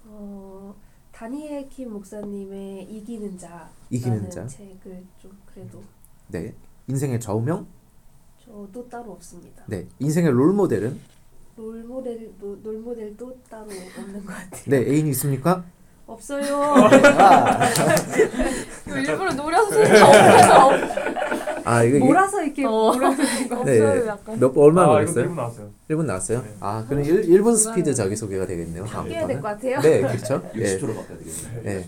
어, 0.04 0.76
다니엘 1.14 1.70
킴 1.70 1.94
목사님의 1.94 2.84
이기는 2.92 3.38
자 3.38 3.70
이기는 3.90 4.30
자. 4.30 4.46
책을 4.46 5.06
좀 5.18 5.32
그래도 5.46 5.82
네. 6.28 6.54
인생의 6.88 7.22
좌우명. 7.22 7.77
저도 8.48 8.88
따로 8.90 9.12
없습니다. 9.12 9.64
네. 9.68 9.86
인생의 10.00 10.32
롤 10.32 10.54
모델은. 10.54 10.98
롤 11.58 11.84
모델도 11.84 12.60
롤 12.64 12.78
모델도 12.80 13.38
따로 13.50 13.66
없는 13.98 14.26
것 14.26 14.34
같아요. 14.34 14.64
네. 14.68 14.78
애인 14.78 15.08
있습니까? 15.08 15.64
없어요. 16.06 16.62
아, 17.20 17.60
이거 18.88 18.98
일부러 18.98 19.34
노려서 19.34 19.72
생각 19.72 20.08
아 21.66 21.84
이거 21.84 22.00
몰아서 22.06 22.42
이렇게 22.44 22.64
어. 22.66 22.70
몰아서 22.94 23.22
없어요, 23.52 23.66
네. 23.66 24.08
약간. 24.08 24.40
몇 24.40 24.58
얼마 24.58 24.84
아, 24.84 24.88
걸렸어요? 24.88 25.26
1분 25.30 25.36
나왔어요. 25.36 25.70
1분 25.90 26.06
나왔어요? 26.06 26.42
네. 26.42 26.56
아, 26.62 26.86
그럼 26.88 27.04
1, 27.04 27.24
1분 27.24 27.58
스피드 27.58 27.94
자기 27.94 28.16
소개가 28.16 28.46
되겠네요. 28.46 28.86
바뀌어야 28.86 29.28
될것 29.28 29.44
같아요. 29.44 29.82
네, 29.82 30.00
그렇죠. 30.00 30.42
네. 30.56 30.78
60초로 30.78 30.96
바꿔야 30.96 31.18
되겠네요. 31.18 31.64
네. 31.64 31.86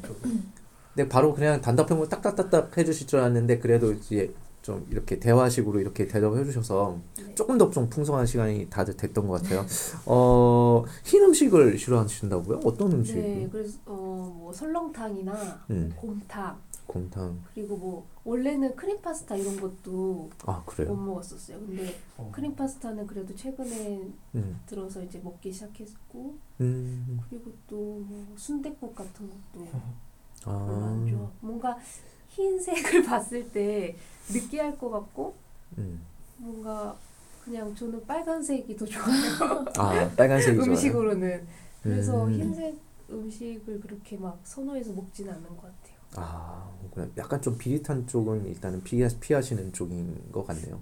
네, 0.95 1.07
바로 1.07 1.33
그냥 1.33 1.61
단답형으로 1.61 2.09
딱딱딱딱 2.09 2.77
해주실 2.77 3.07
줄 3.07 3.19
알았는데 3.19 3.59
그래도 3.59 3.93
이제 3.93 4.33
좀 4.69 4.85
이렇게 4.91 5.19
대화식으로 5.19 5.79
이렇게 5.79 6.07
대답해 6.07 6.43
주셔서 6.45 6.99
네. 7.17 7.33
조금 7.33 7.57
더 7.57 7.69
좀 7.71 7.89
풍성한 7.89 8.25
시간이 8.27 8.69
다들 8.69 8.95
됐던 8.95 9.27
것 9.27 9.41
같아요. 9.41 9.65
어, 10.05 10.83
흰 11.03 11.23
음식을 11.23 11.77
싫어하신다고요? 11.79 12.59
어떤 12.63 12.91
음식? 12.91 13.15
네, 13.15 13.47
그래서 13.51 13.79
어 13.87 14.19
뭐 14.39 14.53
설렁탕이나 14.53 15.65
음, 15.69 15.91
곰탕 15.95 16.57
곰탕. 16.87 17.39
그리고 17.53 17.77
뭐 17.77 18.07
원래는 18.23 18.75
크림 18.75 18.99
파스타 19.01 19.35
이런 19.35 19.59
것도 19.59 20.29
아, 20.45 20.53
못 20.57 20.65
그래요? 20.65 20.93
먹었었어요. 20.95 21.59
근데 21.59 21.95
어. 22.17 22.29
크림 22.33 22.55
파스타는 22.55 23.05
그래도 23.05 23.35
최근에 23.35 24.07
음, 24.35 24.59
들어서 24.65 25.01
이제 25.03 25.19
먹기 25.23 25.51
시작했고 25.51 26.35
음, 26.61 27.19
그리고 27.29 27.51
또뭐 27.67 28.33
순댓국 28.35 28.95
같은 28.95 29.29
것도 29.29 29.65
별로 30.43 30.55
아, 30.85 30.87
안 30.87 31.07
좋아. 31.07 31.29
뭔가 31.41 31.77
흰색을 32.29 33.03
봤을 33.05 33.51
때 33.51 33.95
느끼할 34.29 34.77
것 34.77 34.89
같고 34.89 35.35
음. 35.77 36.01
뭔가 36.37 36.95
그냥 37.43 37.73
저는 37.75 38.05
빨간색이 38.05 38.75
더 38.77 38.85
좋아요. 38.85 39.65
아, 39.77 40.09
빨간색이 40.15 40.57
좋아요. 40.57 40.71
음식으로는 40.71 41.47
그래서 41.81 42.25
음. 42.25 42.33
흰색 42.33 42.75
음식을 43.09 43.79
그렇게 43.81 44.17
막 44.17 44.39
선호해서 44.43 44.93
먹지는 44.93 45.33
않는 45.33 45.47
것 45.49 45.61
같아요. 45.61 45.99
아, 46.15 46.69
그냥 46.93 47.11
약간 47.17 47.41
좀 47.41 47.57
비릿한 47.57 48.05
쪽은 48.07 48.45
일단은 48.47 48.83
피하, 48.83 49.09
피하시는 49.19 49.73
쪽인 49.73 50.31
것 50.31 50.45
같네요. 50.45 50.81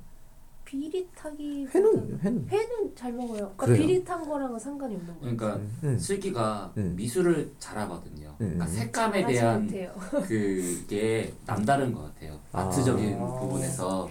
비릿하기 0.67 1.67
회는 1.74 2.19
회는 2.21 2.45
회는 2.50 2.91
잘 2.93 3.13
먹어요. 3.13 3.53
그러니까 3.55 3.65
그래요? 3.65 3.81
비릿한 3.88 4.27
거랑은 4.27 4.59
상관이 4.59 4.95
없는 4.95 5.07
거예요. 5.21 5.38
그러니까 5.38 5.55
음, 5.55 5.71
음. 5.83 5.97
슬기가 5.97 6.74
음. 6.75 6.93
미술을 6.97 7.51
잘하거든요. 7.57 8.36
그러니까 8.38 8.65
음. 8.65 8.69
색감에 8.69 9.21
잘하지 9.21 9.33
대한 9.39 9.63
못해요. 9.63 9.93
그게 10.27 11.33
남다른 11.45 11.93
것 11.93 12.01
같아요. 12.13 12.38
아. 12.51 12.63
아트적인 12.63 13.13
아. 13.17 13.39
부분에서 13.39 14.09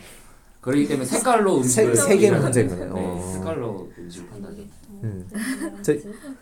그렇기 0.63 0.89
때문에 0.89 1.05
색깔로 1.07 1.63
색- 1.63 1.89
음식을 1.89 1.97
색의 1.97 2.31
판단하는- 2.31 2.43
문제군요. 2.43 2.95
네, 2.95 3.01
어. 3.07 3.31
색깔로 3.35 3.93
음식을 3.99 4.29
판단해. 4.31 4.55
이게 4.57 4.69
뭐 4.89 5.01
음. 5.05 5.29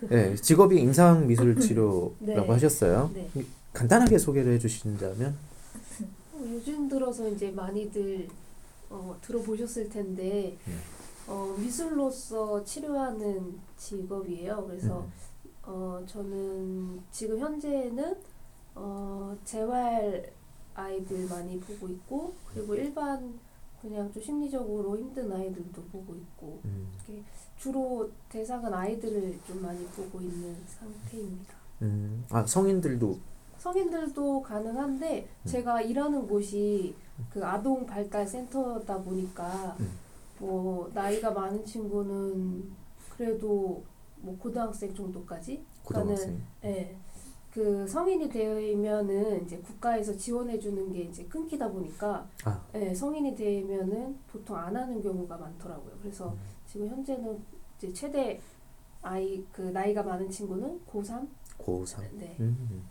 네, 0.09 0.35
직업이 0.37 0.81
인상 0.81 1.27
미술 1.27 1.59
치료라고 1.59 2.17
네. 2.21 2.37
하셨어요. 2.47 3.11
네. 3.13 3.29
간단하게 3.73 4.17
소개를 4.19 4.53
해주신다면, 4.55 5.35
어, 6.33 6.39
요즘 6.53 6.89
들어서 6.89 7.29
이제 7.29 7.51
많이들 7.51 8.29
어, 8.95 9.17
들어보셨을 9.21 9.89
텐데 9.89 10.57
음. 10.69 10.81
어, 11.27 11.57
미술로서 11.59 12.63
치료하는 12.63 13.59
직업이에요. 13.77 14.65
그래서 14.69 15.01
음. 15.01 15.13
어, 15.65 16.03
저는 16.07 17.03
지금 17.11 17.39
현재는 17.41 18.17
어, 18.77 19.37
재활 19.45 20.33
아이들 20.75 21.27
많이 21.29 21.59
보고 21.59 21.89
있고 21.89 22.35
그리고 22.53 22.75
일반 22.77 23.39
그냥 23.81 24.11
좀 24.13 24.23
심리적으로 24.23 24.97
힘든 24.97 25.31
아이들도 25.33 25.83
보고 25.93 26.15
있고 26.15 26.61
음, 26.65 26.89
주로 27.59 28.11
대상은 28.29 28.73
아이들을 28.73 29.39
좀 29.47 29.61
많이 29.61 29.85
보고 29.89 30.21
있는 30.21 30.57
상태입니다. 30.67 31.55
음, 31.83 32.25
아 32.31 32.47
성인들도 32.47 33.19
성인들도 33.59 34.43
가능한데 34.43 35.23
음. 35.23 35.49
제가 35.49 35.83
일하는 35.83 36.27
곳이 36.27 36.95
그 37.31 37.45
아동 37.45 37.87
발달 37.87 38.27
센터다 38.27 39.03
보니까 39.03 39.77
음. 39.81 39.91
뭐 40.39 40.91
나이가 40.93 41.31
많은 41.31 41.65
친구는 41.65 42.71
그래도 43.17 43.83
뭐 44.17 44.37
고등학생 44.39 44.95
정도까지 44.95 45.65
고등학생. 45.85 46.43
예. 46.65 46.97
그 47.53 47.87
성인이 47.87 48.29
되면은 48.29 49.45
이제 49.45 49.59
국가에서 49.59 50.17
지원해 50.17 50.59
주는 50.59 50.93
게 50.93 51.03
이제 51.03 51.25
끊기다 51.27 51.71
보니까 51.71 52.29
아. 52.45 52.61
예, 52.75 52.93
성인이 52.93 53.37
되면은 53.37 54.19
보통 54.27 54.57
안 54.57 54.75
하는 54.77 55.01
경우가 55.01 55.37
많더라고요. 55.37 55.97
그래서 56.03 56.31
음. 56.31 56.39
지금 56.67 56.89
현재는 56.89 57.41
이제 57.79 57.93
최대 57.93 58.41
아이 59.03 59.45
그 59.53 59.63
나이가 59.63 60.03
많은 60.03 60.29
친구는 60.29 60.81
고3 60.91 61.29
고3. 61.59 62.03
네. 62.15 62.37
음. 62.41 62.85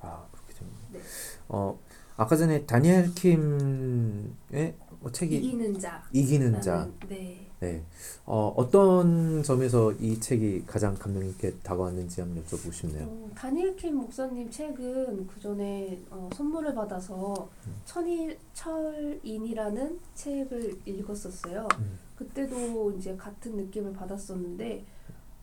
아 0.00 0.26
그렇게 0.32 0.54
되군요. 0.54 0.72
네. 0.92 1.00
어 1.48 1.78
아까 2.18 2.34
전에 2.34 2.66
다니엘 2.66 3.14
킴의 3.14 4.74
뭐 5.00 5.10
책이 5.12 5.36
이기는 5.36 5.78
자. 5.78 6.02
이기는 6.12 6.60
자. 6.60 6.88
네. 7.08 7.46
네. 7.60 7.84
어 8.26 8.52
어떤 8.56 9.40
점에서 9.44 9.92
이 9.92 10.18
책이 10.18 10.64
가장 10.66 10.96
감명 10.96 11.24
있게 11.28 11.54
다가왔는지 11.62 12.20
한번 12.20 12.42
여쭤보고 12.44 12.72
싶네요. 12.72 13.06
어, 13.06 13.30
다니엘 13.36 13.76
킴 13.76 13.94
목사님 13.94 14.50
책은 14.50 15.28
그 15.28 15.40
전에 15.40 16.00
어, 16.10 16.28
선물을 16.34 16.74
받아서 16.74 17.48
음. 17.68 17.74
천일 17.84 18.36
철인이라는 18.52 20.00
책을 20.16 20.76
읽었었어요. 20.86 21.68
음. 21.78 21.98
그때도 22.16 22.92
이제 22.98 23.16
같은 23.16 23.56
느낌을 23.56 23.92
받았었는데 23.92 24.84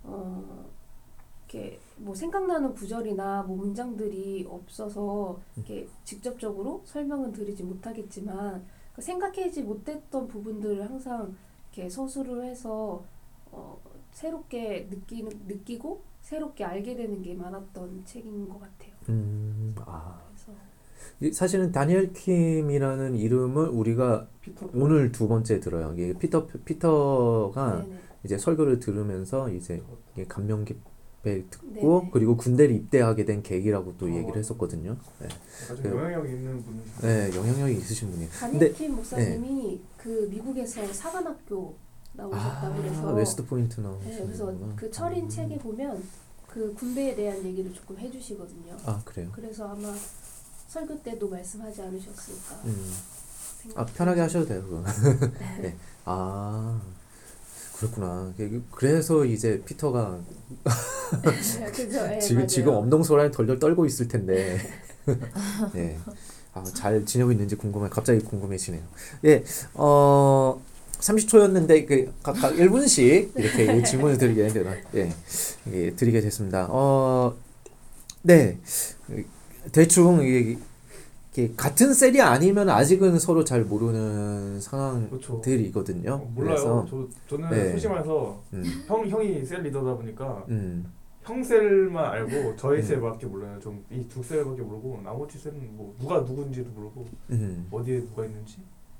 어, 0.04 0.66
이렇게 1.48 1.80
뭐 1.98 2.16
생각나는 2.16 2.74
구절이나 2.74 3.44
뭐 3.44 3.56
문장들이 3.58 4.48
없어서 4.50 5.40
이렇게 5.56 5.88
직접적으로 6.04 6.82
설명은 6.86 7.32
드리지 7.32 7.64
못하겠지만 7.64 8.66
그 8.94 9.02
생각하지 9.02 9.64
못했던 9.64 10.28
부분들을 10.28 10.84
항상 10.84 11.36
이렇게 11.74 11.90
서술을 11.90 12.46
해서 12.46 13.04
어, 13.52 13.80
새롭게 14.12 14.88
느끼는 14.90 15.32
느끼고 15.48 16.02
새롭게 16.22 16.64
알게 16.64 16.96
되는 16.96 17.22
게 17.22 17.36
많았던 17.36 18.04
책인 18.06 18.50
것 18.50 18.60
같아요. 18.60 18.94
음. 19.10 19.76
아 19.86 20.20
그래서 20.28 21.34
사실은 21.34 21.72
다니엘 21.72 22.14
킴이라는 22.14 23.16
이름을 23.16 23.68
우리가 23.68 24.28
피터 24.42 24.70
오늘 24.74 25.12
두 25.12 25.28
번째 25.28 25.60
들어요. 25.60 25.94
이게 25.94 26.18
피터 26.18 26.48
피터가 26.66 27.84
네네. 27.84 28.00
이제 28.24 28.38
설교를 28.38 28.80
들으면서 28.80 29.50
이제 29.50 29.84
감명 30.28 30.66
깊게 30.66 30.95
듣고 31.50 32.00
네네. 32.02 32.10
그리고 32.14 32.38
군대를 32.38 32.76
입대하게 32.76 33.26
된 33.26 33.42
계기라고 33.42 33.96
또 33.98 34.06
어. 34.06 34.10
얘기를 34.10 34.38
했었거든요. 34.38 34.96
네, 35.20 35.28
아주 35.72 35.82
그- 35.82 35.90
영향력 35.90 36.30
있는 36.30 36.64
분. 36.64 36.82
네 37.02 37.32
영향력이 37.36 37.78
있으신 37.80 38.12
분이에요. 38.12 38.30
킴 38.74 38.96
목사님이 38.96 39.82
그 39.98 40.28
미국에서 40.32 40.86
사관학교 40.94 41.76
나오셨다고 42.14 42.66
아 42.68 42.76
그래서 42.78 43.14
웨스트 43.14 43.46
포인트 43.46 43.82
네, 43.82 44.22
그래서. 44.24 44.54
그 44.76 44.90
철인 44.92 45.26
음. 45.26 45.30
책에 45.30 45.58
보면 45.58 46.04
그 46.48 46.74
군대에 46.74 47.16
대한 47.16 47.44
얘기를 47.44 47.74
조금 47.74 47.98
해주시거든요. 47.98 48.78
아 48.86 49.02
그래요. 49.04 49.30
그래서 49.34 49.68
아마 49.68 49.94
설교 50.68 51.02
때도 51.04 51.28
말씀하지 51.28 51.82
않으셨을까. 51.82 52.56
음. 52.66 52.94
아 53.76 53.86
편하게 53.86 54.22
하셔도 54.22 54.46
돼요 54.46 54.62
그거. 54.64 54.84
네. 55.62 55.76
아 56.06 56.80
그렇구나. 57.78 58.34
그- 58.38 58.64
그래서 58.72 59.26
이제 59.26 59.62
피터가 59.66 60.20
그죠? 61.74 62.08
네, 62.08 62.20
지금 62.20 62.36
맞아요. 62.38 62.48
지금 62.48 62.74
엄동소란에 62.74 63.32
덜덜 63.32 63.60
떨고 63.60 63.86
있을 63.86 64.08
텐데. 64.08 64.58
네. 65.74 65.98
아, 66.54 66.64
잘 66.64 67.06
지내고 67.06 67.32
있는지 67.34 67.56
궁금해. 67.56 67.90
갑자기 67.90 68.20
궁금해지네요. 68.20 68.82
예. 69.26 69.44
어 69.74 70.62
30초였는데 71.00 71.86
그 71.86 72.14
각각 72.24 72.54
1분씩 72.56 73.32
이렇게 73.38 73.84
질문을 73.84 74.18
드리게 74.18 74.48
되나. 74.48 74.74
예. 74.96 75.12
예, 75.74 75.92
드리게 75.96 76.22
됐습니다. 76.22 76.68
어 76.70 77.36
네. 78.22 78.58
대충 79.74 80.24
이게 80.24 80.40
이게 80.40 80.58
같은 81.56 81.94
셀이 81.94 82.22
아니면 82.22 82.70
아직은 82.70 83.20
서로 83.20 83.44
잘 83.44 83.64
모르는 83.64 84.60
그렇죠. 84.60 84.62
상황들이거든요. 84.62 86.14
어, 86.14 86.32
몰라요. 86.34 86.86
저 86.90 87.08
저는 87.28 87.50
네. 87.50 87.70
솔직히 87.72 87.92
말해서 87.92 88.42
음, 88.54 88.64
형 88.88 89.08
형이 89.08 89.46
셀 89.46 89.62
리더다 89.64 89.96
보니까 89.96 90.46
음, 90.50 90.92
형 91.24 91.44
셀만 91.44 92.06
알고 92.06 92.56
저희 92.56 92.78
음. 92.78 92.82
셀밖에 92.82 93.26
몰라요. 93.26 93.60
좀이 93.60 94.08
두 94.08 94.24
셀밖에 94.24 94.62
모르고 94.62 95.02
나머지 95.04 95.38
셀은 95.38 95.76
뭐 95.76 95.96
누가 96.00 96.20
누군지도 96.22 96.70
모르고 96.72 97.06
음, 97.32 97.68
어디에 97.72 98.06
누가 98.06 98.26
있는지 98.26 98.58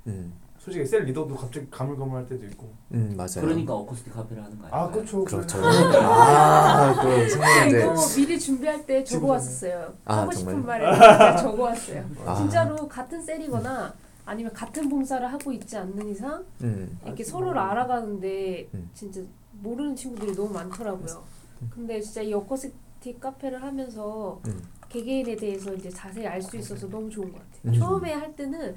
음, 0.08 0.34
솔직히 0.66 0.84
셀 0.84 1.04
리더도 1.04 1.36
갑자기 1.36 1.68
가물가물할 1.70 2.28
때도 2.28 2.44
있고. 2.48 2.74
음, 2.92 3.14
맞아요. 3.16 3.42
그러니까 3.42 3.76
어쿠스틱 3.76 4.12
카페를 4.12 4.44
하는 4.44 4.58
거 4.58 4.66
아니에요? 4.66 4.84
아 4.84 4.90
그렇죠. 4.92 5.24
그렇죠. 5.24 5.58
그래요. 5.60 5.72
아, 6.02 7.04
그 7.04 7.30
생각 7.30 7.68
이제 7.68 7.80
이거 7.82 7.94
미리 8.16 8.40
준비할 8.40 8.84
때 8.88 9.04
적어 9.04 9.18
지금 9.20 9.30
왔었어요. 9.30 9.94
아, 10.06 10.22
하고 10.22 10.32
싶은? 10.32 10.66
말을 10.66 10.92
진짜 10.92 11.36
적어 11.36 11.64
왔어요. 11.66 12.06
아. 12.26 12.34
진짜로 12.36 12.88
같은 12.88 13.22
셀이거나 13.22 13.94
아니면 14.26 14.52
같은 14.54 14.90
봉사를 14.90 15.32
하고 15.32 15.52
있지 15.52 15.78
않는 15.78 16.10
이상 16.10 16.44
음, 16.64 16.98
이렇게 17.06 17.22
아, 17.22 17.28
서로를 17.28 17.60
알아가는데 17.60 18.68
음. 18.74 18.90
진짜 18.96 19.22
모르는 19.62 19.96
친구들이 19.96 20.34
너무 20.36 20.52
많더라고요. 20.52 21.24
근데 21.70 22.02
진짜 22.02 22.24
이 22.24 22.34
어커스틱 22.34 23.20
카페를 23.20 23.62
하면서 23.62 24.42
음, 24.48 24.64
개개인에 24.90 25.36
대해서 25.36 25.72
이제 25.76 25.92
자세히 25.92 26.26
알 26.26 26.42
수 26.42 26.58
있어서 26.58 26.90
너무 26.90 27.08
좋은 27.08 27.32
것 27.32 27.38
같아요. 27.38 27.62
음. 27.66 27.74
처음에 27.76 28.14
할 28.14 28.36
때는 28.36 28.76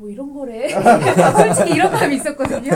뭐 0.00 0.08
이런 0.08 0.32
거래 0.32 0.70
솔직히 1.54 1.74
이런 1.74 1.92
마음이 1.92 2.16
있었거든요. 2.16 2.70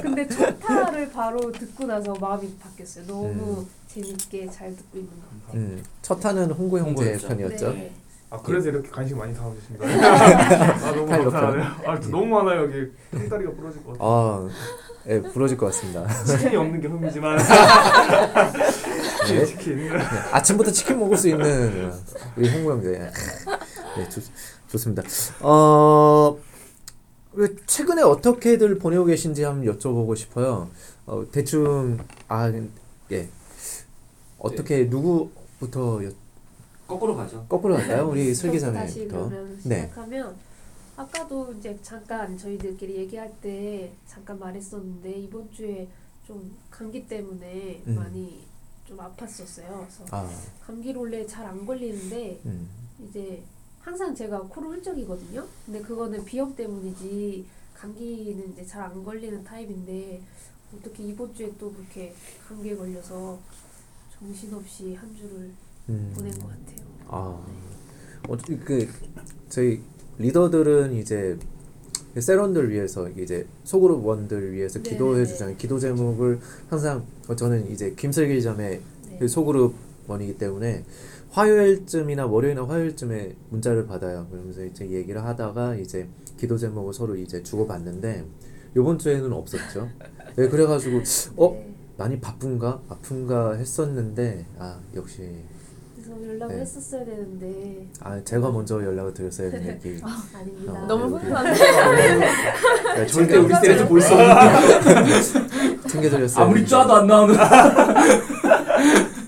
근데 0.00 0.28
첫 0.28 0.56
타를 0.60 1.10
바로 1.10 1.50
듣고 1.50 1.84
나서 1.86 2.14
마음이 2.14 2.54
바뀌었어요. 2.60 3.04
너무 3.04 3.26
음. 3.60 3.66
재밌게 3.88 4.48
잘 4.48 4.70
듣고 4.76 4.98
있는 4.98 5.10
것 5.10 5.46
같아요. 5.46 5.60
음. 5.60 5.82
첫 6.02 6.20
타는 6.20 6.52
홍구 6.52 6.78
형제 6.78 6.90
홍구였죠. 6.90 7.28
편이었죠. 7.28 7.72
네. 7.72 7.90
아 8.30 8.38
그래서 8.44 8.68
이렇게 8.68 8.88
관심 8.90 9.18
많이 9.18 9.34
담아주신다. 9.34 9.84
아 10.86 10.92
너무 10.92 11.06
감사하네요. 11.06 11.64
아 11.84 12.00
너무 12.10 12.26
많아요 12.26 12.62
여기 12.62 12.92
똥다리가 13.10 13.50
부러질 13.52 13.82
것 13.82 13.92
같아. 13.94 14.04
아, 14.04 14.48
예, 15.08 15.20
부러질 15.20 15.56
것 15.56 15.66
같습니다. 15.66 16.06
치킨이 16.24 16.54
없는 16.54 16.80
게 16.80 16.86
흠이지만 16.86 17.38
네. 19.28 19.44
치킨. 19.46 19.90
아침부터 20.30 20.70
치킨 20.70 21.00
먹을 21.00 21.16
수 21.16 21.28
있는 21.28 21.92
우리 22.36 22.48
홍구 22.50 22.70
형제. 22.72 23.10
네, 23.96 24.08
좋, 24.10 24.20
좋습니다. 24.68 25.02
어, 25.40 26.36
왜 26.36 26.47
최근에 27.66 28.02
어떻게들 28.02 28.78
보내고 28.78 29.04
계신지 29.04 29.44
한번 29.44 29.72
여쭤보고 29.76 30.16
싶어요. 30.16 30.70
어, 31.06 31.24
대충 31.30 31.98
아, 32.26 32.50
예. 33.12 33.28
어떻게 34.38 34.84
누구부터 34.84 36.04
여, 36.04 36.10
거꾸로 36.86 37.14
가죠. 37.16 37.44
거꾸로 37.48 37.74
갈까요? 37.76 38.08
우리 38.08 38.34
슬기자매부터. 38.34 39.08
그러면 39.08 39.60
네. 39.64 39.82
시작하면 39.82 40.36
아까도 40.96 41.52
이제 41.52 41.78
잠깐 41.82 42.36
저희들끼리 42.36 42.96
얘기할 42.96 43.32
때 43.40 43.92
잠깐 44.06 44.38
말했었는데 44.38 45.10
이번 45.10 45.50
주에 45.52 45.86
좀 46.26 46.56
감기 46.70 47.06
때문에 47.06 47.82
음. 47.86 47.94
많이 47.94 48.44
좀 48.84 48.96
아팠었어요. 48.98 49.66
그래서 49.80 50.04
아, 50.10 50.28
감기를 50.66 51.00
원래 51.00 51.26
잘 51.26 51.46
안 51.46 51.64
걸리는데 51.66 52.40
음, 52.46 52.68
이제 53.08 53.42
항상 53.88 54.14
제가 54.14 54.38
코를 54.40 54.68
훌쩍이거든요. 54.68 55.46
근데 55.64 55.80
그거는 55.80 56.22
비염 56.22 56.54
때문이지 56.54 57.46
감기는 57.74 58.52
이제 58.52 58.66
잘 58.66 58.82
안 58.82 59.02
걸리는 59.02 59.42
타입인데 59.42 60.20
어떻게 60.76 61.04
이번 61.04 61.32
주에 61.32 61.50
또 61.58 61.72
그렇게 61.72 62.14
감기에 62.46 62.76
걸려서 62.76 63.38
정신없이 64.18 64.94
한 64.94 65.16
주를 65.16 65.50
음. 65.88 66.12
보낸 66.14 66.30
것 66.32 66.48
같아요. 66.48 66.86
아, 67.06 67.42
어, 68.28 68.36
그 68.66 68.86
저희 69.48 69.80
리더들은 70.18 70.92
이제 70.92 71.38
세론들 72.20 72.70
위해서 72.70 73.08
이제 73.08 73.46
소그룹 73.64 74.04
원들 74.04 74.52
위해서 74.52 74.82
네, 74.82 74.90
기도해 74.90 75.20
네. 75.20 75.26
주잖아요. 75.26 75.56
기도 75.56 75.78
제목을 75.78 76.40
항상 76.68 77.06
어, 77.26 77.34
저는 77.34 77.70
이제 77.70 77.94
김슬기 77.96 78.42
자매 78.42 78.82
네. 79.08 79.16
그 79.18 79.28
소그룹 79.28 79.74
원이기 80.06 80.36
때문에 80.36 80.84
화요일쯤이나 81.30 82.26
월요일이나 82.26 82.66
화요일쯤에 82.66 83.34
문자를 83.50 83.86
받아요. 83.86 84.26
그러면서 84.30 84.64
이제 84.64 84.88
얘기를 84.90 85.22
하다가 85.24 85.74
이제 85.76 86.08
기도 86.38 86.56
제목을 86.56 86.92
서로 86.92 87.16
이제 87.16 87.42
주고받는데 87.42 88.24
요번 88.76 88.98
주에는 88.98 89.32
없었죠. 89.32 89.88
네, 90.36 90.48
그래가지고 90.48 91.02
어 91.36 91.52
네. 91.52 91.74
많이 91.96 92.20
바쁜가 92.20 92.82
아픈가 92.88 93.54
했었는데 93.54 94.46
아 94.58 94.78
역시 94.94 95.28
그래서 95.96 96.26
연락을 96.26 96.54
네. 96.56 96.62
했었어야 96.62 97.04
되는데 97.04 97.86
아 98.00 98.22
제가 98.22 98.50
먼저 98.50 98.82
연락을 98.82 99.12
드렸어야 99.12 99.50
되는 99.50 99.66
얘기. 99.84 100.00
아닙니다. 100.34 100.72
어, 100.72 100.86
너무 100.86 101.18
네. 101.18 102.18
네, 102.96 103.06
절대 103.06 103.36
우리 103.36 103.52
셀에서 103.54 103.86
볼수 103.88 104.14
없는. 104.14 104.28
챙겨드렸어요. 105.88 106.44
아무리 106.44 106.66
짜도 106.66 106.94
안 106.94 107.06
나오는. 107.06 107.34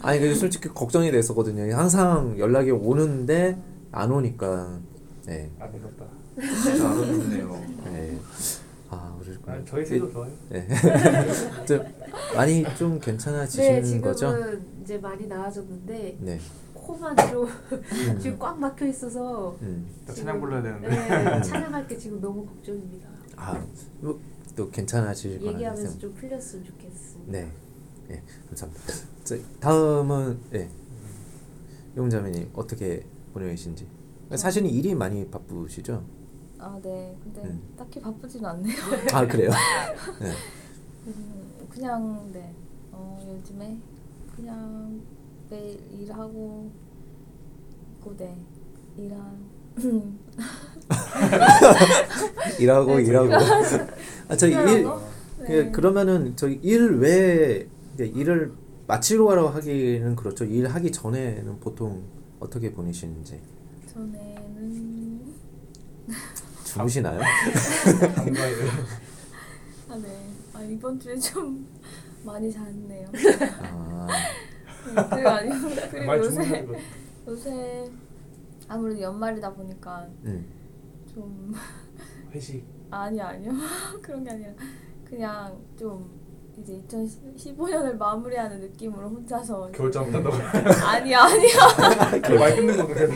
아니 0.03 0.19
그 0.21 0.35
솔직히 0.35 0.69
걱정이 0.69 1.11
됐었거든요. 1.11 1.75
항상 1.77 2.39
연락이 2.39 2.71
오는데 2.71 3.61
안 3.93 4.11
오니까. 4.11 4.81
네. 5.27 5.51
아 5.59 5.67
무섭다. 5.67 6.07
잘 6.65 6.87
알아주네요. 6.87 7.67
네. 7.85 8.19
아 8.89 9.17
그러셨구나. 9.21 9.57
아, 9.57 9.63
저희 9.67 9.85
셀도 9.85 10.11
좋아요. 10.11 10.31
네. 10.49 10.67
좀 11.67 11.85
많이 12.35 12.65
좀 12.77 12.99
괜찮아지신 12.99 13.63
네, 13.63 13.83
지금은 13.83 14.03
거죠? 14.03 14.35
이제 14.83 14.99
많이 14.99 15.27
나아졌는데 15.27 16.17
네. 16.21 16.41
코만 16.73 17.15
좀 17.31 17.47
지금 18.21 18.39
꽉 18.39 18.59
막혀 18.59 18.87
있어서 18.87 19.55
음. 19.61 19.87
또 20.07 20.15
찬양 20.15 20.41
불러야 20.41 20.63
되는데. 20.63 20.89
네, 20.89 21.43
찬양할 21.43 21.87
게 21.87 21.97
지금 21.99 22.21
너무 22.21 22.47
걱정입니다. 22.47 23.09
아, 23.37 23.63
뭐, 24.01 24.19
또 24.57 24.71
괜찮아지실 24.71 25.39
거라는 25.41 25.55
얘기하면서. 25.55 25.99
좀 25.99 26.15
풀렸으면 26.15 26.65
좋겠습니다. 26.65 27.33
네. 27.33 27.51
네, 28.11 28.21
감사합니다. 28.49 28.93
자, 29.23 29.37
다음은 29.61 30.41
예. 30.55 30.69
용자매님 31.97 32.51
어떻게 32.55 33.07
보내고 33.33 33.51
계신지. 33.51 33.87
사실은 34.35 34.69
일이 34.69 34.95
많이 34.97 35.29
바쁘시죠? 35.31 36.03
아, 36.59 36.77
네. 36.83 37.17
근데 37.23 37.43
음. 37.43 37.63
딱히 37.79 38.01
바쁘진 38.01 38.45
않네요. 38.45 38.75
아 39.13 39.25
그래요? 39.27 39.51
네. 40.21 40.27
음, 41.07 41.53
그냥 41.71 42.31
네. 42.33 42.53
어, 42.91 43.37
요즘에 43.39 43.79
그냥 44.35 45.01
매일 45.49 45.81
일하고 45.93 46.69
있고 47.99 48.17
네. 48.17 48.37
일한 48.97 49.39
일하고 52.59 52.97
네, 52.97 53.03
일하고. 53.05 53.33
아 54.29 54.37
저희 54.37 54.51
일 54.53 54.59
일하고, 54.81 55.01
그, 55.39 55.53
네. 55.53 55.71
그러면은 55.71 56.35
저희 56.37 56.59
일 56.63 56.99
외에 56.99 57.69
일을 58.05 58.53
마치러 58.87 59.25
가라고 59.27 59.49
하기는 59.49 60.17
그렇죠. 60.17 60.45
일 60.45 60.67
하기 60.67 60.91
전에는 60.91 61.61
보통 61.61 62.03
어떻게 62.41 62.73
보내시는지 62.73 63.41
전에는 63.93 65.21
주무시나요? 66.65 67.21
아, 69.89 69.97
네. 69.97 70.33
아, 70.53 70.63
이번 70.63 70.99
주에 71.01 71.17
좀 71.19 71.67
많이 72.25 72.51
잤네요. 72.53 73.09
아, 73.63 74.07
네, 74.95 75.09
그리고 75.11 75.29
아니고 75.29 75.69
그리고 75.91 76.17
요새. 76.19 76.67
요새 77.27 77.91
아무래도 78.69 79.01
연말이다 79.01 79.53
보니까 79.53 80.07
음. 80.25 80.45
좀 81.13 81.53
회식. 82.33 82.65
아니 82.91 83.21
아니요 83.23 83.53
그런 84.03 84.23
게 84.25 84.31
아니라 84.31 84.53
그냥 85.05 85.59
좀 85.77 86.20
이제 86.63 86.83
2015년을 86.89 87.97
마무리하는 87.97 88.61
느낌으로 88.61 89.09
혼자서 89.09 89.71
겨울잠 89.73 90.11
잔다고. 90.13 90.37
아니 90.87 91.15
아니야 91.15 91.59
그 92.23 92.33
많이 92.35 92.57
끊는 92.57 92.77
건데. 92.77 93.09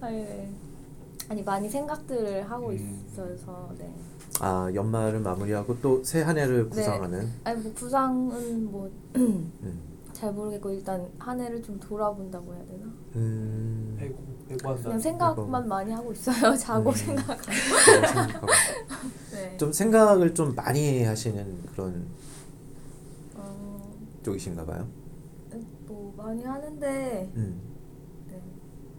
아니 0.00 0.16
네. 0.16 0.50
아니 1.28 1.42
많이 1.42 1.68
생각들을 1.68 2.50
하고 2.50 2.68
음. 2.70 3.04
있어서 3.10 3.74
네 3.78 3.88
아 4.40 4.70
연말을 4.72 5.18
마무리하고 5.20 5.80
또 5.80 6.00
새 6.04 6.22
한 6.22 6.38
해를 6.38 6.68
구상하는. 6.68 7.28
아니 7.42 7.60
뭐 7.60 7.72
구상은 7.74 8.70
뭐 8.70 8.88
잘 10.12 10.30
음. 10.30 10.34
모르겠고 10.36 10.70
일단 10.70 11.08
한 11.18 11.40
해를 11.40 11.60
좀 11.62 11.80
돌아본다고 11.80 12.54
해야 12.54 12.64
되나 12.66 12.84
음. 13.16 13.96
회고 13.98 14.14
회고한다. 14.50 14.82
그냥 14.84 15.00
생각만 15.00 15.66
많이 15.66 15.90
하고 15.92 16.12
있어요 16.12 16.54
자고 16.56 16.90
음. 16.90 16.94
생각하고 16.94 17.40
네. 19.38 19.50
네. 19.50 19.56
좀 19.56 19.72
생각을 19.72 20.34
좀 20.34 20.54
많이 20.54 21.04
하시는 21.04 21.62
그런 21.72 22.06
어, 23.34 23.94
쪽이신가 24.24 24.66
봐요. 24.66 24.88
뭐 25.86 26.12
많이 26.16 26.44
하는데 26.44 27.30
음. 27.36 27.60
네. 28.28 28.42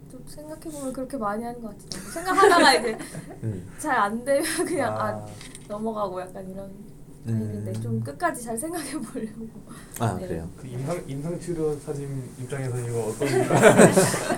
좀 0.10 0.23
생각해 0.25 0.62
보면 0.62 0.93
그렇게 0.93 1.17
많이 1.17 1.43
하는 1.43 1.62
것 1.62 1.69
않고 1.71 2.10
생각하다가 2.12 2.73
이제 2.75 2.97
음. 3.43 3.69
잘안 3.78 4.23
되면 4.23 4.43
그냥 4.65 4.97
아, 4.97 5.08
아, 5.10 5.28
넘어가고 5.67 6.21
약간 6.21 6.49
이런 6.49 6.71
음. 7.28 7.62
스타일인데 7.64 7.74
좀 7.82 8.02
끝까지 8.02 8.44
잘 8.44 8.58
생각해 8.58 8.92
보려고 8.94 9.48
아 10.00 10.16
네. 10.20 10.28
그래요. 10.28 10.50
그 10.58 10.68
임상 10.68 11.04
임상 11.08 11.40
치료 11.40 11.78
사진 11.80 12.24
입장에서 12.40 12.80
이거 12.80 13.00
어떤 13.08 13.28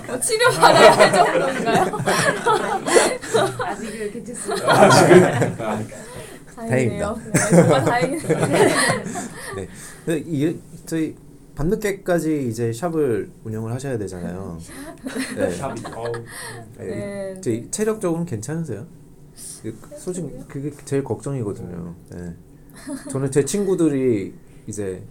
뭐 0.06 0.20
치료 0.20 0.48
받아야 0.50 0.92
할 0.92 1.12
정도인가요? 1.12 1.98
아직은 3.64 4.12
괜찮습니다. 4.12 4.98
다행이네요. 6.54 7.20
네, 7.32 7.40
정말 7.50 7.84
다행이네요. 7.84 8.28
네. 9.56 9.68
근데 10.04 10.22
이, 10.26 10.60
저희 10.86 11.16
밤늦게까지 11.54 12.48
이제 12.48 12.72
샵을 12.72 13.30
운영을 13.44 13.72
하셔야 13.72 13.96
되잖아요. 13.98 14.58
네. 15.36 15.50
샵. 15.52 15.74
네. 16.78 16.86
네. 16.86 17.40
저희 17.40 17.70
체력적으로는 17.70 18.26
괜찮으세요? 18.26 18.86
그, 19.62 19.78
솔직히 19.96 20.28
그게 20.48 20.72
제일 20.84 21.04
걱정이거든요. 21.04 21.94
네. 22.10 22.34
저는 23.10 23.30
제 23.30 23.44
친구들이 23.44 24.34
이제 24.66 25.02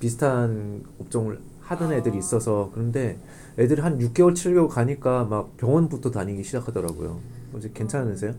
비슷한 0.00 0.84
업종을 1.00 1.40
하던 1.60 1.90
아. 1.90 1.94
애들이 1.94 2.18
있어서 2.18 2.70
그런데 2.72 3.18
애들이 3.58 3.80
한 3.80 3.98
6개월, 3.98 4.34
7개월 4.34 4.68
가니까 4.68 5.24
막 5.24 5.56
병원부터 5.56 6.10
다니기 6.10 6.42
시작하더라고요. 6.42 7.20
이제 7.56 7.70
괜찮으세요? 7.72 8.34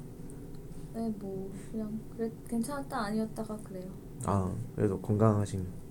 네, 0.94 1.14
뭐 1.20 1.50
그냥 1.72 2.00
그래 2.16 2.32
괜찮았다 2.48 2.98
아니었다가 2.98 3.58
그래요. 3.64 3.86
아, 4.26 4.52
그래도 4.76 5.00
건강하신. 5.00 5.85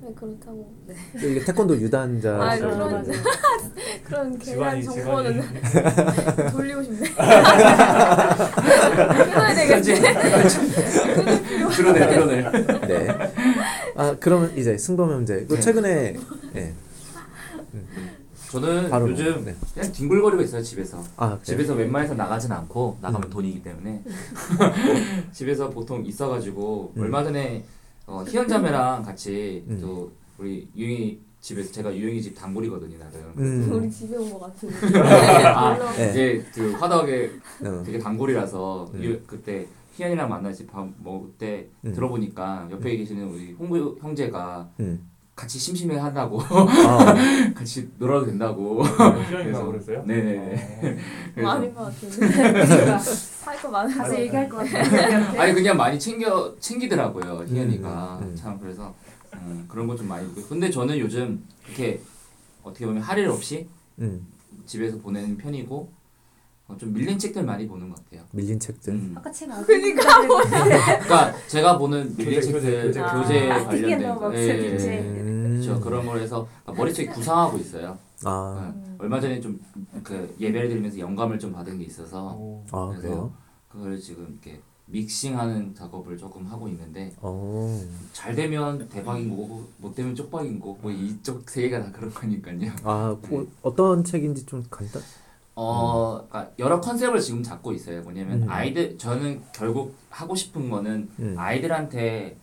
네, 0.00 0.12
그렇다고. 0.14 0.72
네. 0.86 0.94
또 1.20 1.26
이게 1.28 1.40
태권도 1.44 1.76
유단자. 1.80 2.36
아, 2.40 2.56
그런- 2.58 3.04
그런 4.04 4.38
집안이 4.38 4.84
정보는. 4.84 5.42
돌리고 6.52 6.82
싶네. 6.82 7.08
끊어야 9.24 9.54
되겠네. 9.54 10.14
그러네 11.76 12.06
그러네. 12.06 12.42
네. 12.86 13.08
아, 13.96 14.16
그러면 14.20 14.52
이제 14.56 14.76
승범 14.78 15.10
형제. 15.10 15.44
그 15.48 15.54
네. 15.54 15.60
최근에 15.60 16.16
예. 16.56 16.74
저는 18.50 18.90
바로 18.90 19.10
요즘 19.10 19.44
네. 19.44 19.54
그냥 19.74 19.92
뒹굴거리고 19.92 20.42
있어요 20.42 20.62
집에서. 20.62 21.02
아? 21.16 21.38
집에서 21.42 21.74
웬만해서 21.74 22.14
나가진 22.14 22.52
않고 22.52 22.98
나가면 23.00 23.28
음. 23.28 23.30
돈이기 23.30 23.62
때문에 23.62 24.02
집에서 25.32 25.68
보통 25.70 26.06
있어가지고 26.06 26.92
음. 26.96 27.02
얼마 27.02 27.24
전에 27.24 27.64
어, 28.06 28.22
희연자매랑 28.22 29.02
같이 29.02 29.64
음. 29.68 29.78
또 29.80 30.12
우리 30.38 30.68
유영이 30.76 31.18
집에서 31.40 31.72
제가 31.72 31.94
유영이 31.96 32.20
집 32.22 32.34
단골이거든요 32.34 32.98
나름. 32.98 33.32
음. 33.36 33.72
우리 33.72 33.90
집에 33.90 34.16
온 34.16 34.30
것 34.30 34.40
같은데. 34.40 34.98
아, 35.48 35.74
놀러. 35.74 35.90
네. 35.92 36.10
이제 36.10 36.44
그 36.54 36.72
화덕에 36.72 37.30
어. 37.64 37.82
되게 37.84 37.98
단골이라서 37.98 38.90
음. 38.94 39.02
유- 39.04 39.20
그때 39.26 39.66
희연이랑 39.94 40.28
만나서 40.28 40.64
밥 40.66 40.88
먹을 41.02 41.30
때 41.38 41.68
음. 41.84 41.92
들어보니까 41.92 42.68
옆에 42.70 42.96
계시는 42.96 43.28
우리 43.28 43.52
홍구 43.52 43.96
형제가 44.00 44.70
음. 44.80 45.08
같이 45.36 45.58
심심해 45.58 45.96
한다고 45.98 46.40
아, 46.40 47.14
같이 47.54 47.90
놀아도 47.98 48.24
된다고. 48.26 48.82
희영이가 48.82 49.66
그랬어요? 49.66 50.02
네네네. 50.06 50.98
그래서 51.34 51.50
아닌 51.50 51.72
것 51.74 51.84
같은데. 51.84 52.26
할거 53.44 53.68
많아서. 53.70 53.98
가서 54.02 54.18
얘기할 54.20 54.48
것 54.48 54.56
같아요. 54.58 55.38
아니 55.40 55.52
그냥 55.52 55.76
많이 55.76 55.98
챙겨 56.00 56.54
챙기더라고요 56.58 57.44
희연이가 57.46 58.18
음, 58.22 58.28
음. 58.28 58.36
참 58.36 58.58
그래서 58.58 58.94
음, 59.34 59.66
그런 59.68 59.86
거 59.86 59.94
좀 59.94 60.08
많이 60.08 60.26
보고 60.28 60.46
근데 60.48 60.70
저는 60.70 60.98
요즘 60.98 61.44
이렇게 61.66 62.00
어떻게 62.62 62.86
보면 62.86 63.02
할일 63.02 63.28
없이 63.28 63.68
음. 64.00 64.26
집에서 64.64 64.96
보내는 64.98 65.36
편이고 65.36 65.92
어, 66.68 66.76
좀 66.76 66.92
밀린 66.92 67.18
책들 67.18 67.44
많이 67.44 67.66
보는 67.68 67.88
것 67.88 68.04
같아요. 68.04 68.24
밀린 68.32 68.58
책들. 68.58 68.92
음. 68.92 69.14
아까 69.16 69.30
책 69.30 69.50
안. 69.50 69.64
그러니까 69.64 70.26
그러니까 70.26 71.34
제가 71.46 71.78
보는 71.78 72.14
밀린 72.18 72.34
교재, 72.34 72.40
책들 72.42 72.60
교재, 72.62 72.82
교재, 72.82 73.00
교재. 73.00 73.50
아, 73.50 73.64
관련된 73.64 74.14
거, 74.16 74.34
예, 74.34 74.38
예. 74.38 74.76
예. 74.80 75.00
음. 75.00 75.60
그렇죠 75.62 75.80
그런 75.80 76.04
걸 76.06 76.20
해서 76.20 76.46
머릿속에 76.66 77.06
구상하고 77.08 77.58
있어요. 77.58 77.96
아, 78.24 78.30
어, 78.74 78.96
얼마 78.98 79.20
전에 79.20 79.40
좀 79.40 79.60
그 80.02 80.34
예배를 80.38 80.68
드리면서 80.68 80.98
영감을 80.98 81.38
좀 81.38 81.52
받은 81.52 81.78
게 81.78 81.84
있어서 81.84 82.36
어. 82.38 82.64
아 82.70 82.88
그래서 82.90 83.02
그래요? 83.02 83.32
그걸 83.68 84.00
지금 84.00 84.38
이렇게 84.42 84.60
믹싱하는 84.86 85.74
작업을 85.74 86.16
조금 86.16 86.46
하고 86.46 86.68
있는데 86.68 87.12
어. 87.20 87.82
잘 88.12 88.36
되면 88.36 88.88
대박인 88.88 89.30
거고 89.30 89.64
못 89.78 89.94
되면 89.96 90.14
쪽박인 90.14 90.60
거고 90.60 90.78
뭐 90.80 90.92
이쪽 90.92 91.48
세 91.50 91.62
개가 91.62 91.82
다 91.82 91.90
그런 91.92 92.12
거니까요. 92.14 92.70
아, 92.84 93.16
그 93.20 93.50
어떤 93.62 94.04
책인지 94.04 94.46
좀 94.46 94.64
간단. 94.70 95.02
어, 95.56 96.26
그러니까 96.28 96.52
여러 96.58 96.80
컨셉을 96.80 97.20
지금 97.20 97.42
잡고 97.42 97.72
있어요. 97.72 98.02
뭐냐면 98.02 98.42
음. 98.42 98.48
아이들 98.50 98.96
저는 98.98 99.42
결국 99.54 99.96
하고 100.10 100.34
싶은 100.34 100.68
거는 100.70 101.10
음. 101.18 101.34
아이들한테 101.38 102.36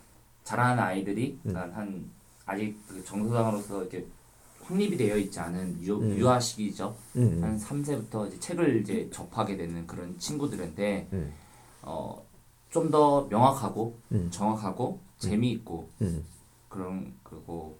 자라는 0.43 0.81
아이들이 0.83 1.39
음. 1.45 1.55
한 1.55 2.09
아직 2.45 2.75
그 2.87 3.03
정서상으로서 3.05 3.81
이렇게 3.81 4.05
확립이 4.63 4.97
되어 4.97 5.17
있지 5.17 5.39
않은 5.39 5.81
유, 5.83 5.97
음. 5.97 6.17
유아 6.17 6.39
시기죠. 6.39 6.95
음. 7.15 7.39
한 7.43 7.57
3세부터 7.57 8.27
이제 8.27 8.39
책을 8.39 8.81
이제 8.81 9.09
접하게 9.11 9.57
되는 9.57 9.85
그런 9.85 10.17
친구들한테 10.17 11.07
음. 11.13 11.33
어, 11.83 12.25
좀 12.69 12.89
더 12.89 13.27
명확하고 13.29 13.99
음. 14.11 14.29
정확하고 14.31 14.99
재미있고 15.19 15.89
음. 16.01 16.25
그런 16.67 17.13
그리고 17.21 17.77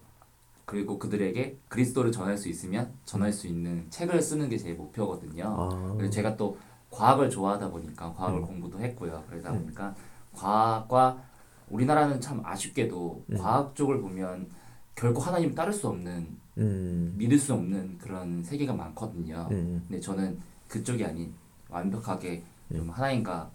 그리고 0.64 0.98
그들에게 0.98 1.58
그리스도를 1.68 2.10
전할 2.12 2.38
수 2.38 2.48
있으면 2.48 2.92
전할 3.04 3.32
수 3.32 3.46
있는 3.46 3.86
책을 3.90 4.20
쓰는 4.22 4.48
게 4.48 4.56
제 4.56 4.72
목표거든요. 4.72 5.44
아. 5.46 5.94
그리고 5.96 6.10
제가 6.10 6.36
또 6.36 6.56
과학을 6.90 7.28
좋아하다 7.28 7.70
보니까 7.70 8.12
과학을 8.14 8.40
음. 8.40 8.46
공부도 8.46 8.78
했고요. 8.80 9.22
그러다 9.28 9.52
음. 9.52 9.62
보니까 9.62 9.94
과학과 10.32 11.22
우리나라는 11.70 12.20
참 12.20 12.40
아쉽게도 12.44 13.24
음. 13.30 13.38
과학 13.38 13.74
쪽을 13.74 14.00
보면 14.00 14.48
결코 14.94 15.20
하나님 15.20 15.54
따를 15.54 15.72
수 15.72 15.88
없는 15.88 16.28
음. 16.58 17.14
믿을 17.16 17.38
수 17.38 17.52
없는 17.52 17.98
그런 17.98 18.42
세계가 18.42 18.72
많거든요. 18.72 19.48
음. 19.50 19.84
근데 19.88 20.00
저는 20.00 20.38
그쪽이 20.68 21.04
아닌 21.04 21.32
완벽하게 21.68 22.42
좀 22.72 22.88
하나님과 22.90 23.50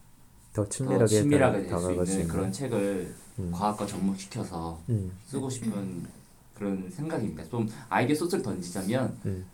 더더 0.54 0.70
친밀하게 0.70 1.08
친밀하게 1.08 1.68
다- 1.68 1.80
될수 1.80 2.12
있는 2.20 2.28
그런 2.28 2.52
책을 2.52 3.16
음. 3.40 3.52
과학과 3.54 3.86
접목시켜서 3.86 4.80
음. 4.90 5.12
쓰고 5.26 5.50
싶은 5.50 6.04
그런 6.60 6.90
생각입니다. 6.90 7.46
좀 7.46 7.68
아이디어 7.88 8.14
소스를 8.14 8.44
던지자면 8.44 9.18
음. 9.26 9.46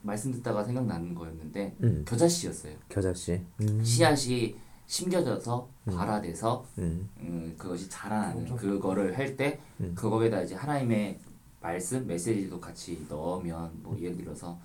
말씀 0.00 0.32
듣다가 0.32 0.64
생각나는 0.64 1.14
거였는데 1.14 1.76
음. 1.82 2.04
겨자씨였어요. 2.08 2.74
겨자씨. 2.88 3.42
음. 3.60 3.84
씨앗이 3.84 4.56
심겨져서 4.86 5.68
음. 5.88 5.96
발화돼서 5.96 6.66
음. 6.78 7.10
음, 7.18 7.54
그것이 7.58 7.90
자라나는 7.90 8.38
엄청 8.38 8.56
그거를 8.56 9.18
할때 9.18 9.60
음. 9.80 9.92
그거에다 9.94 10.40
이제 10.42 10.54
하나님의 10.54 11.20
말씀 11.60 12.06
메시지도 12.06 12.58
같이 12.58 13.04
넣으면 13.08 13.70
뭐 13.82 13.98
예를 14.00 14.16
들어서 14.16 14.58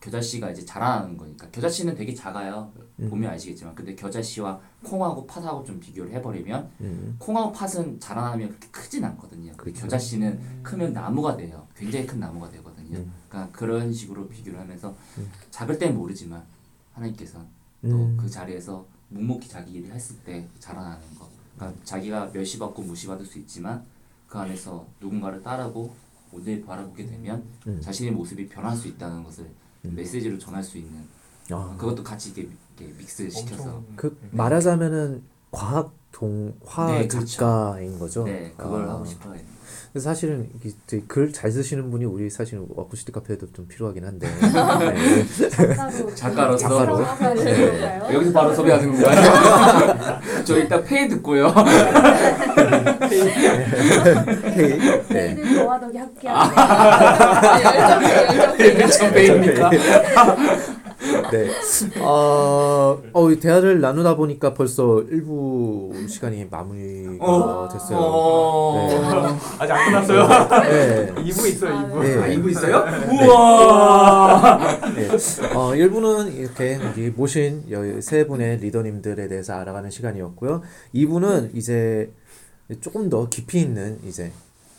겨자씨가 0.00 0.50
이제 0.50 0.64
자라나는 0.64 1.16
거니까 1.16 1.48
겨자씨는 1.50 1.94
되게 1.94 2.14
작아요 2.14 2.72
음. 3.00 3.10
보면 3.10 3.32
아시겠지만 3.32 3.74
근데 3.74 3.94
겨자씨와 3.94 4.60
콩하고 4.84 5.26
팥하고 5.26 5.64
좀 5.64 5.80
비교를 5.80 6.12
해버리면 6.12 6.70
음. 6.80 7.16
콩하고 7.18 7.52
팥은 7.52 7.98
자라나면 7.98 8.48
그렇게 8.48 8.68
크진 8.68 9.04
않거든요 9.04 9.52
그렇죠. 9.56 9.82
겨자씨는 9.82 10.62
크면 10.62 10.92
나무가 10.92 11.36
돼요 11.36 11.66
굉장히 11.76 12.06
큰 12.06 12.20
나무가 12.20 12.50
되거든요 12.50 12.98
음. 12.98 13.12
그러니까 13.28 13.56
그런 13.58 13.92
식으로 13.92 14.28
비교를 14.28 14.58
하면서 14.60 14.94
음. 15.18 15.30
작을 15.50 15.78
땐 15.78 15.96
모르지만 15.96 16.42
하나님께서 16.94 17.44
음. 17.84 18.16
또그 18.16 18.28
자리에서 18.28 18.86
묵묵히 19.10 19.48
자기 19.48 19.72
일을 19.74 19.94
했을 19.94 20.16
때 20.18 20.46
자라나는 20.58 21.02
거. 21.18 21.28
그러니까 21.56 21.80
자기가 21.84 22.30
멸시받고 22.32 22.82
무시받을 22.82 23.24
수 23.24 23.38
있지만 23.38 23.84
그 24.26 24.38
안에서 24.38 24.86
누군가를 25.00 25.42
따르고 25.42 25.94
오늘 26.32 26.62
바라보게 26.64 27.06
되면 27.06 27.42
음. 27.66 27.80
자신의 27.80 28.12
모습이 28.12 28.48
변할 28.48 28.76
수 28.76 28.88
있다는 28.88 29.24
것을 29.24 29.44
음. 29.44 29.67
메시지로 29.82 30.38
전할 30.38 30.62
수 30.62 30.78
있는 30.78 30.92
아. 31.50 31.74
그것도 31.78 32.02
같이 32.04 32.30
이렇게, 32.36 32.48
이렇게 32.78 32.94
믹스 32.98 33.28
시켜서 33.30 33.62
엄청 33.62 33.84
그 33.96 34.18
말하자면은 34.32 35.22
과학 35.50 35.92
동화 36.12 36.86
네, 36.92 37.06
그렇죠. 37.08 37.26
작가인 37.26 37.98
거죠. 37.98 38.24
네 38.24 38.52
그걸 38.56 38.84
아. 38.88 38.92
하고 38.94 39.04
싶어요. 39.04 39.34
그래서 39.92 40.10
사실은 40.10 40.50
글 41.06 41.32
잘 41.32 41.50
쓰시는 41.50 41.90
분이 41.90 42.04
우리 42.04 42.28
사실 42.28 42.60
어쿠스틱 42.76 43.14
카페에도 43.14 43.50
좀 43.52 43.66
필요하긴 43.66 44.04
한데. 44.04 44.28
네. 44.78 45.24
작가로? 46.14 46.56
작가로 46.56 46.98
네. 47.42 47.98
요 47.98 48.08
여기서 48.12 48.32
바로 48.32 48.54
섭외하는 48.54 48.92
건가요? 49.00 50.20
저 50.44 50.56
일단 50.58 50.84
페이 50.84 51.08
듣고요. 51.08 51.52
K. 53.08 54.78
네. 55.08 55.34
저희는 55.34 55.54
저와 55.56 55.80
덕이 55.80 55.96
함께하는 55.96 56.56
열정페이 57.64 58.26
열정 58.38 58.47
페이 58.74 58.90
저 58.90 59.10
페이입니까? 59.10 59.70
네. 61.30 61.48
어, 62.00 62.98
어, 63.12 63.30
이 63.30 63.38
대화를 63.38 63.80
나누다 63.80 64.16
보니까 64.16 64.52
벌써 64.54 64.84
1부 65.10 66.08
시간이 66.08 66.46
마무리가 66.50 67.24
어. 67.24 67.68
됐어요. 67.72 67.98
어. 68.00 69.38
아직 69.58 69.72
안 69.72 69.84
끝났어요. 69.86 70.28
네. 70.62 71.12
2부 71.14 71.46
있어요. 71.46 71.74
아, 71.74 71.84
2부. 71.92 72.00
네. 72.02 72.18
아, 72.22 72.26
이거 72.26 72.48
있어요? 72.48 72.84
우와! 73.12 74.58
네. 74.96 75.08
어, 75.54 75.70
1부는 75.72 76.34
이렇게 76.34 76.78
모신 77.14 77.62
여- 77.70 78.00
세 78.00 78.26
분의 78.26 78.58
리더님들에 78.58 79.28
대해서 79.28 79.54
알아가는 79.54 79.90
시간이었고요. 79.90 80.62
2부는 80.94 81.50
이제 81.54 82.10
조금 82.80 83.08
더 83.08 83.28
깊이 83.28 83.60
있는 83.60 83.98
이제 84.04 84.32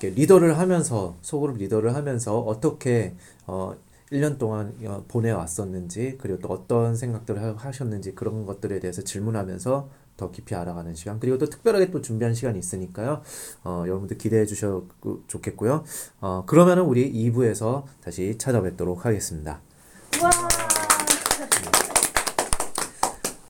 리더를 0.07 0.57
하면서 0.57 1.15
소그룹 1.21 1.57
리더를 1.57 1.95
하면서 1.95 2.39
어떻게 2.39 3.15
어 3.47 3.75
1년 4.11 4.39
동안 4.39 4.73
어, 4.85 5.03
보내왔었는지 5.07 6.17
그리고 6.19 6.39
또 6.39 6.47
어떤 6.49 6.95
생각들을 6.95 7.41
하- 7.43 7.53
하셨는지 7.55 8.15
그런 8.15 8.45
것들에 8.45 8.79
대해서 8.79 9.03
질문하면서 9.03 9.89
더 10.17 10.31
깊이 10.31 10.53
알아가는 10.55 10.95
시간. 10.95 11.19
그리고 11.19 11.37
또 11.37 11.45
특별하게 11.45 11.91
또 11.91 12.01
준비한 12.01 12.33
시간이 12.33 12.59
있으니까요. 12.59 13.21
어, 13.63 13.83
여러분들 13.87 14.17
기대해 14.17 14.45
주셔도 14.45 14.87
좋겠고요. 15.27 15.83
어, 16.21 16.43
그러면은 16.45 16.83
우리 16.83 17.09
2부에서 17.31 17.83
다시 18.03 18.37
찾아뵙도록 18.37 19.05
하겠습니다. 19.05 19.61
와 20.21 20.58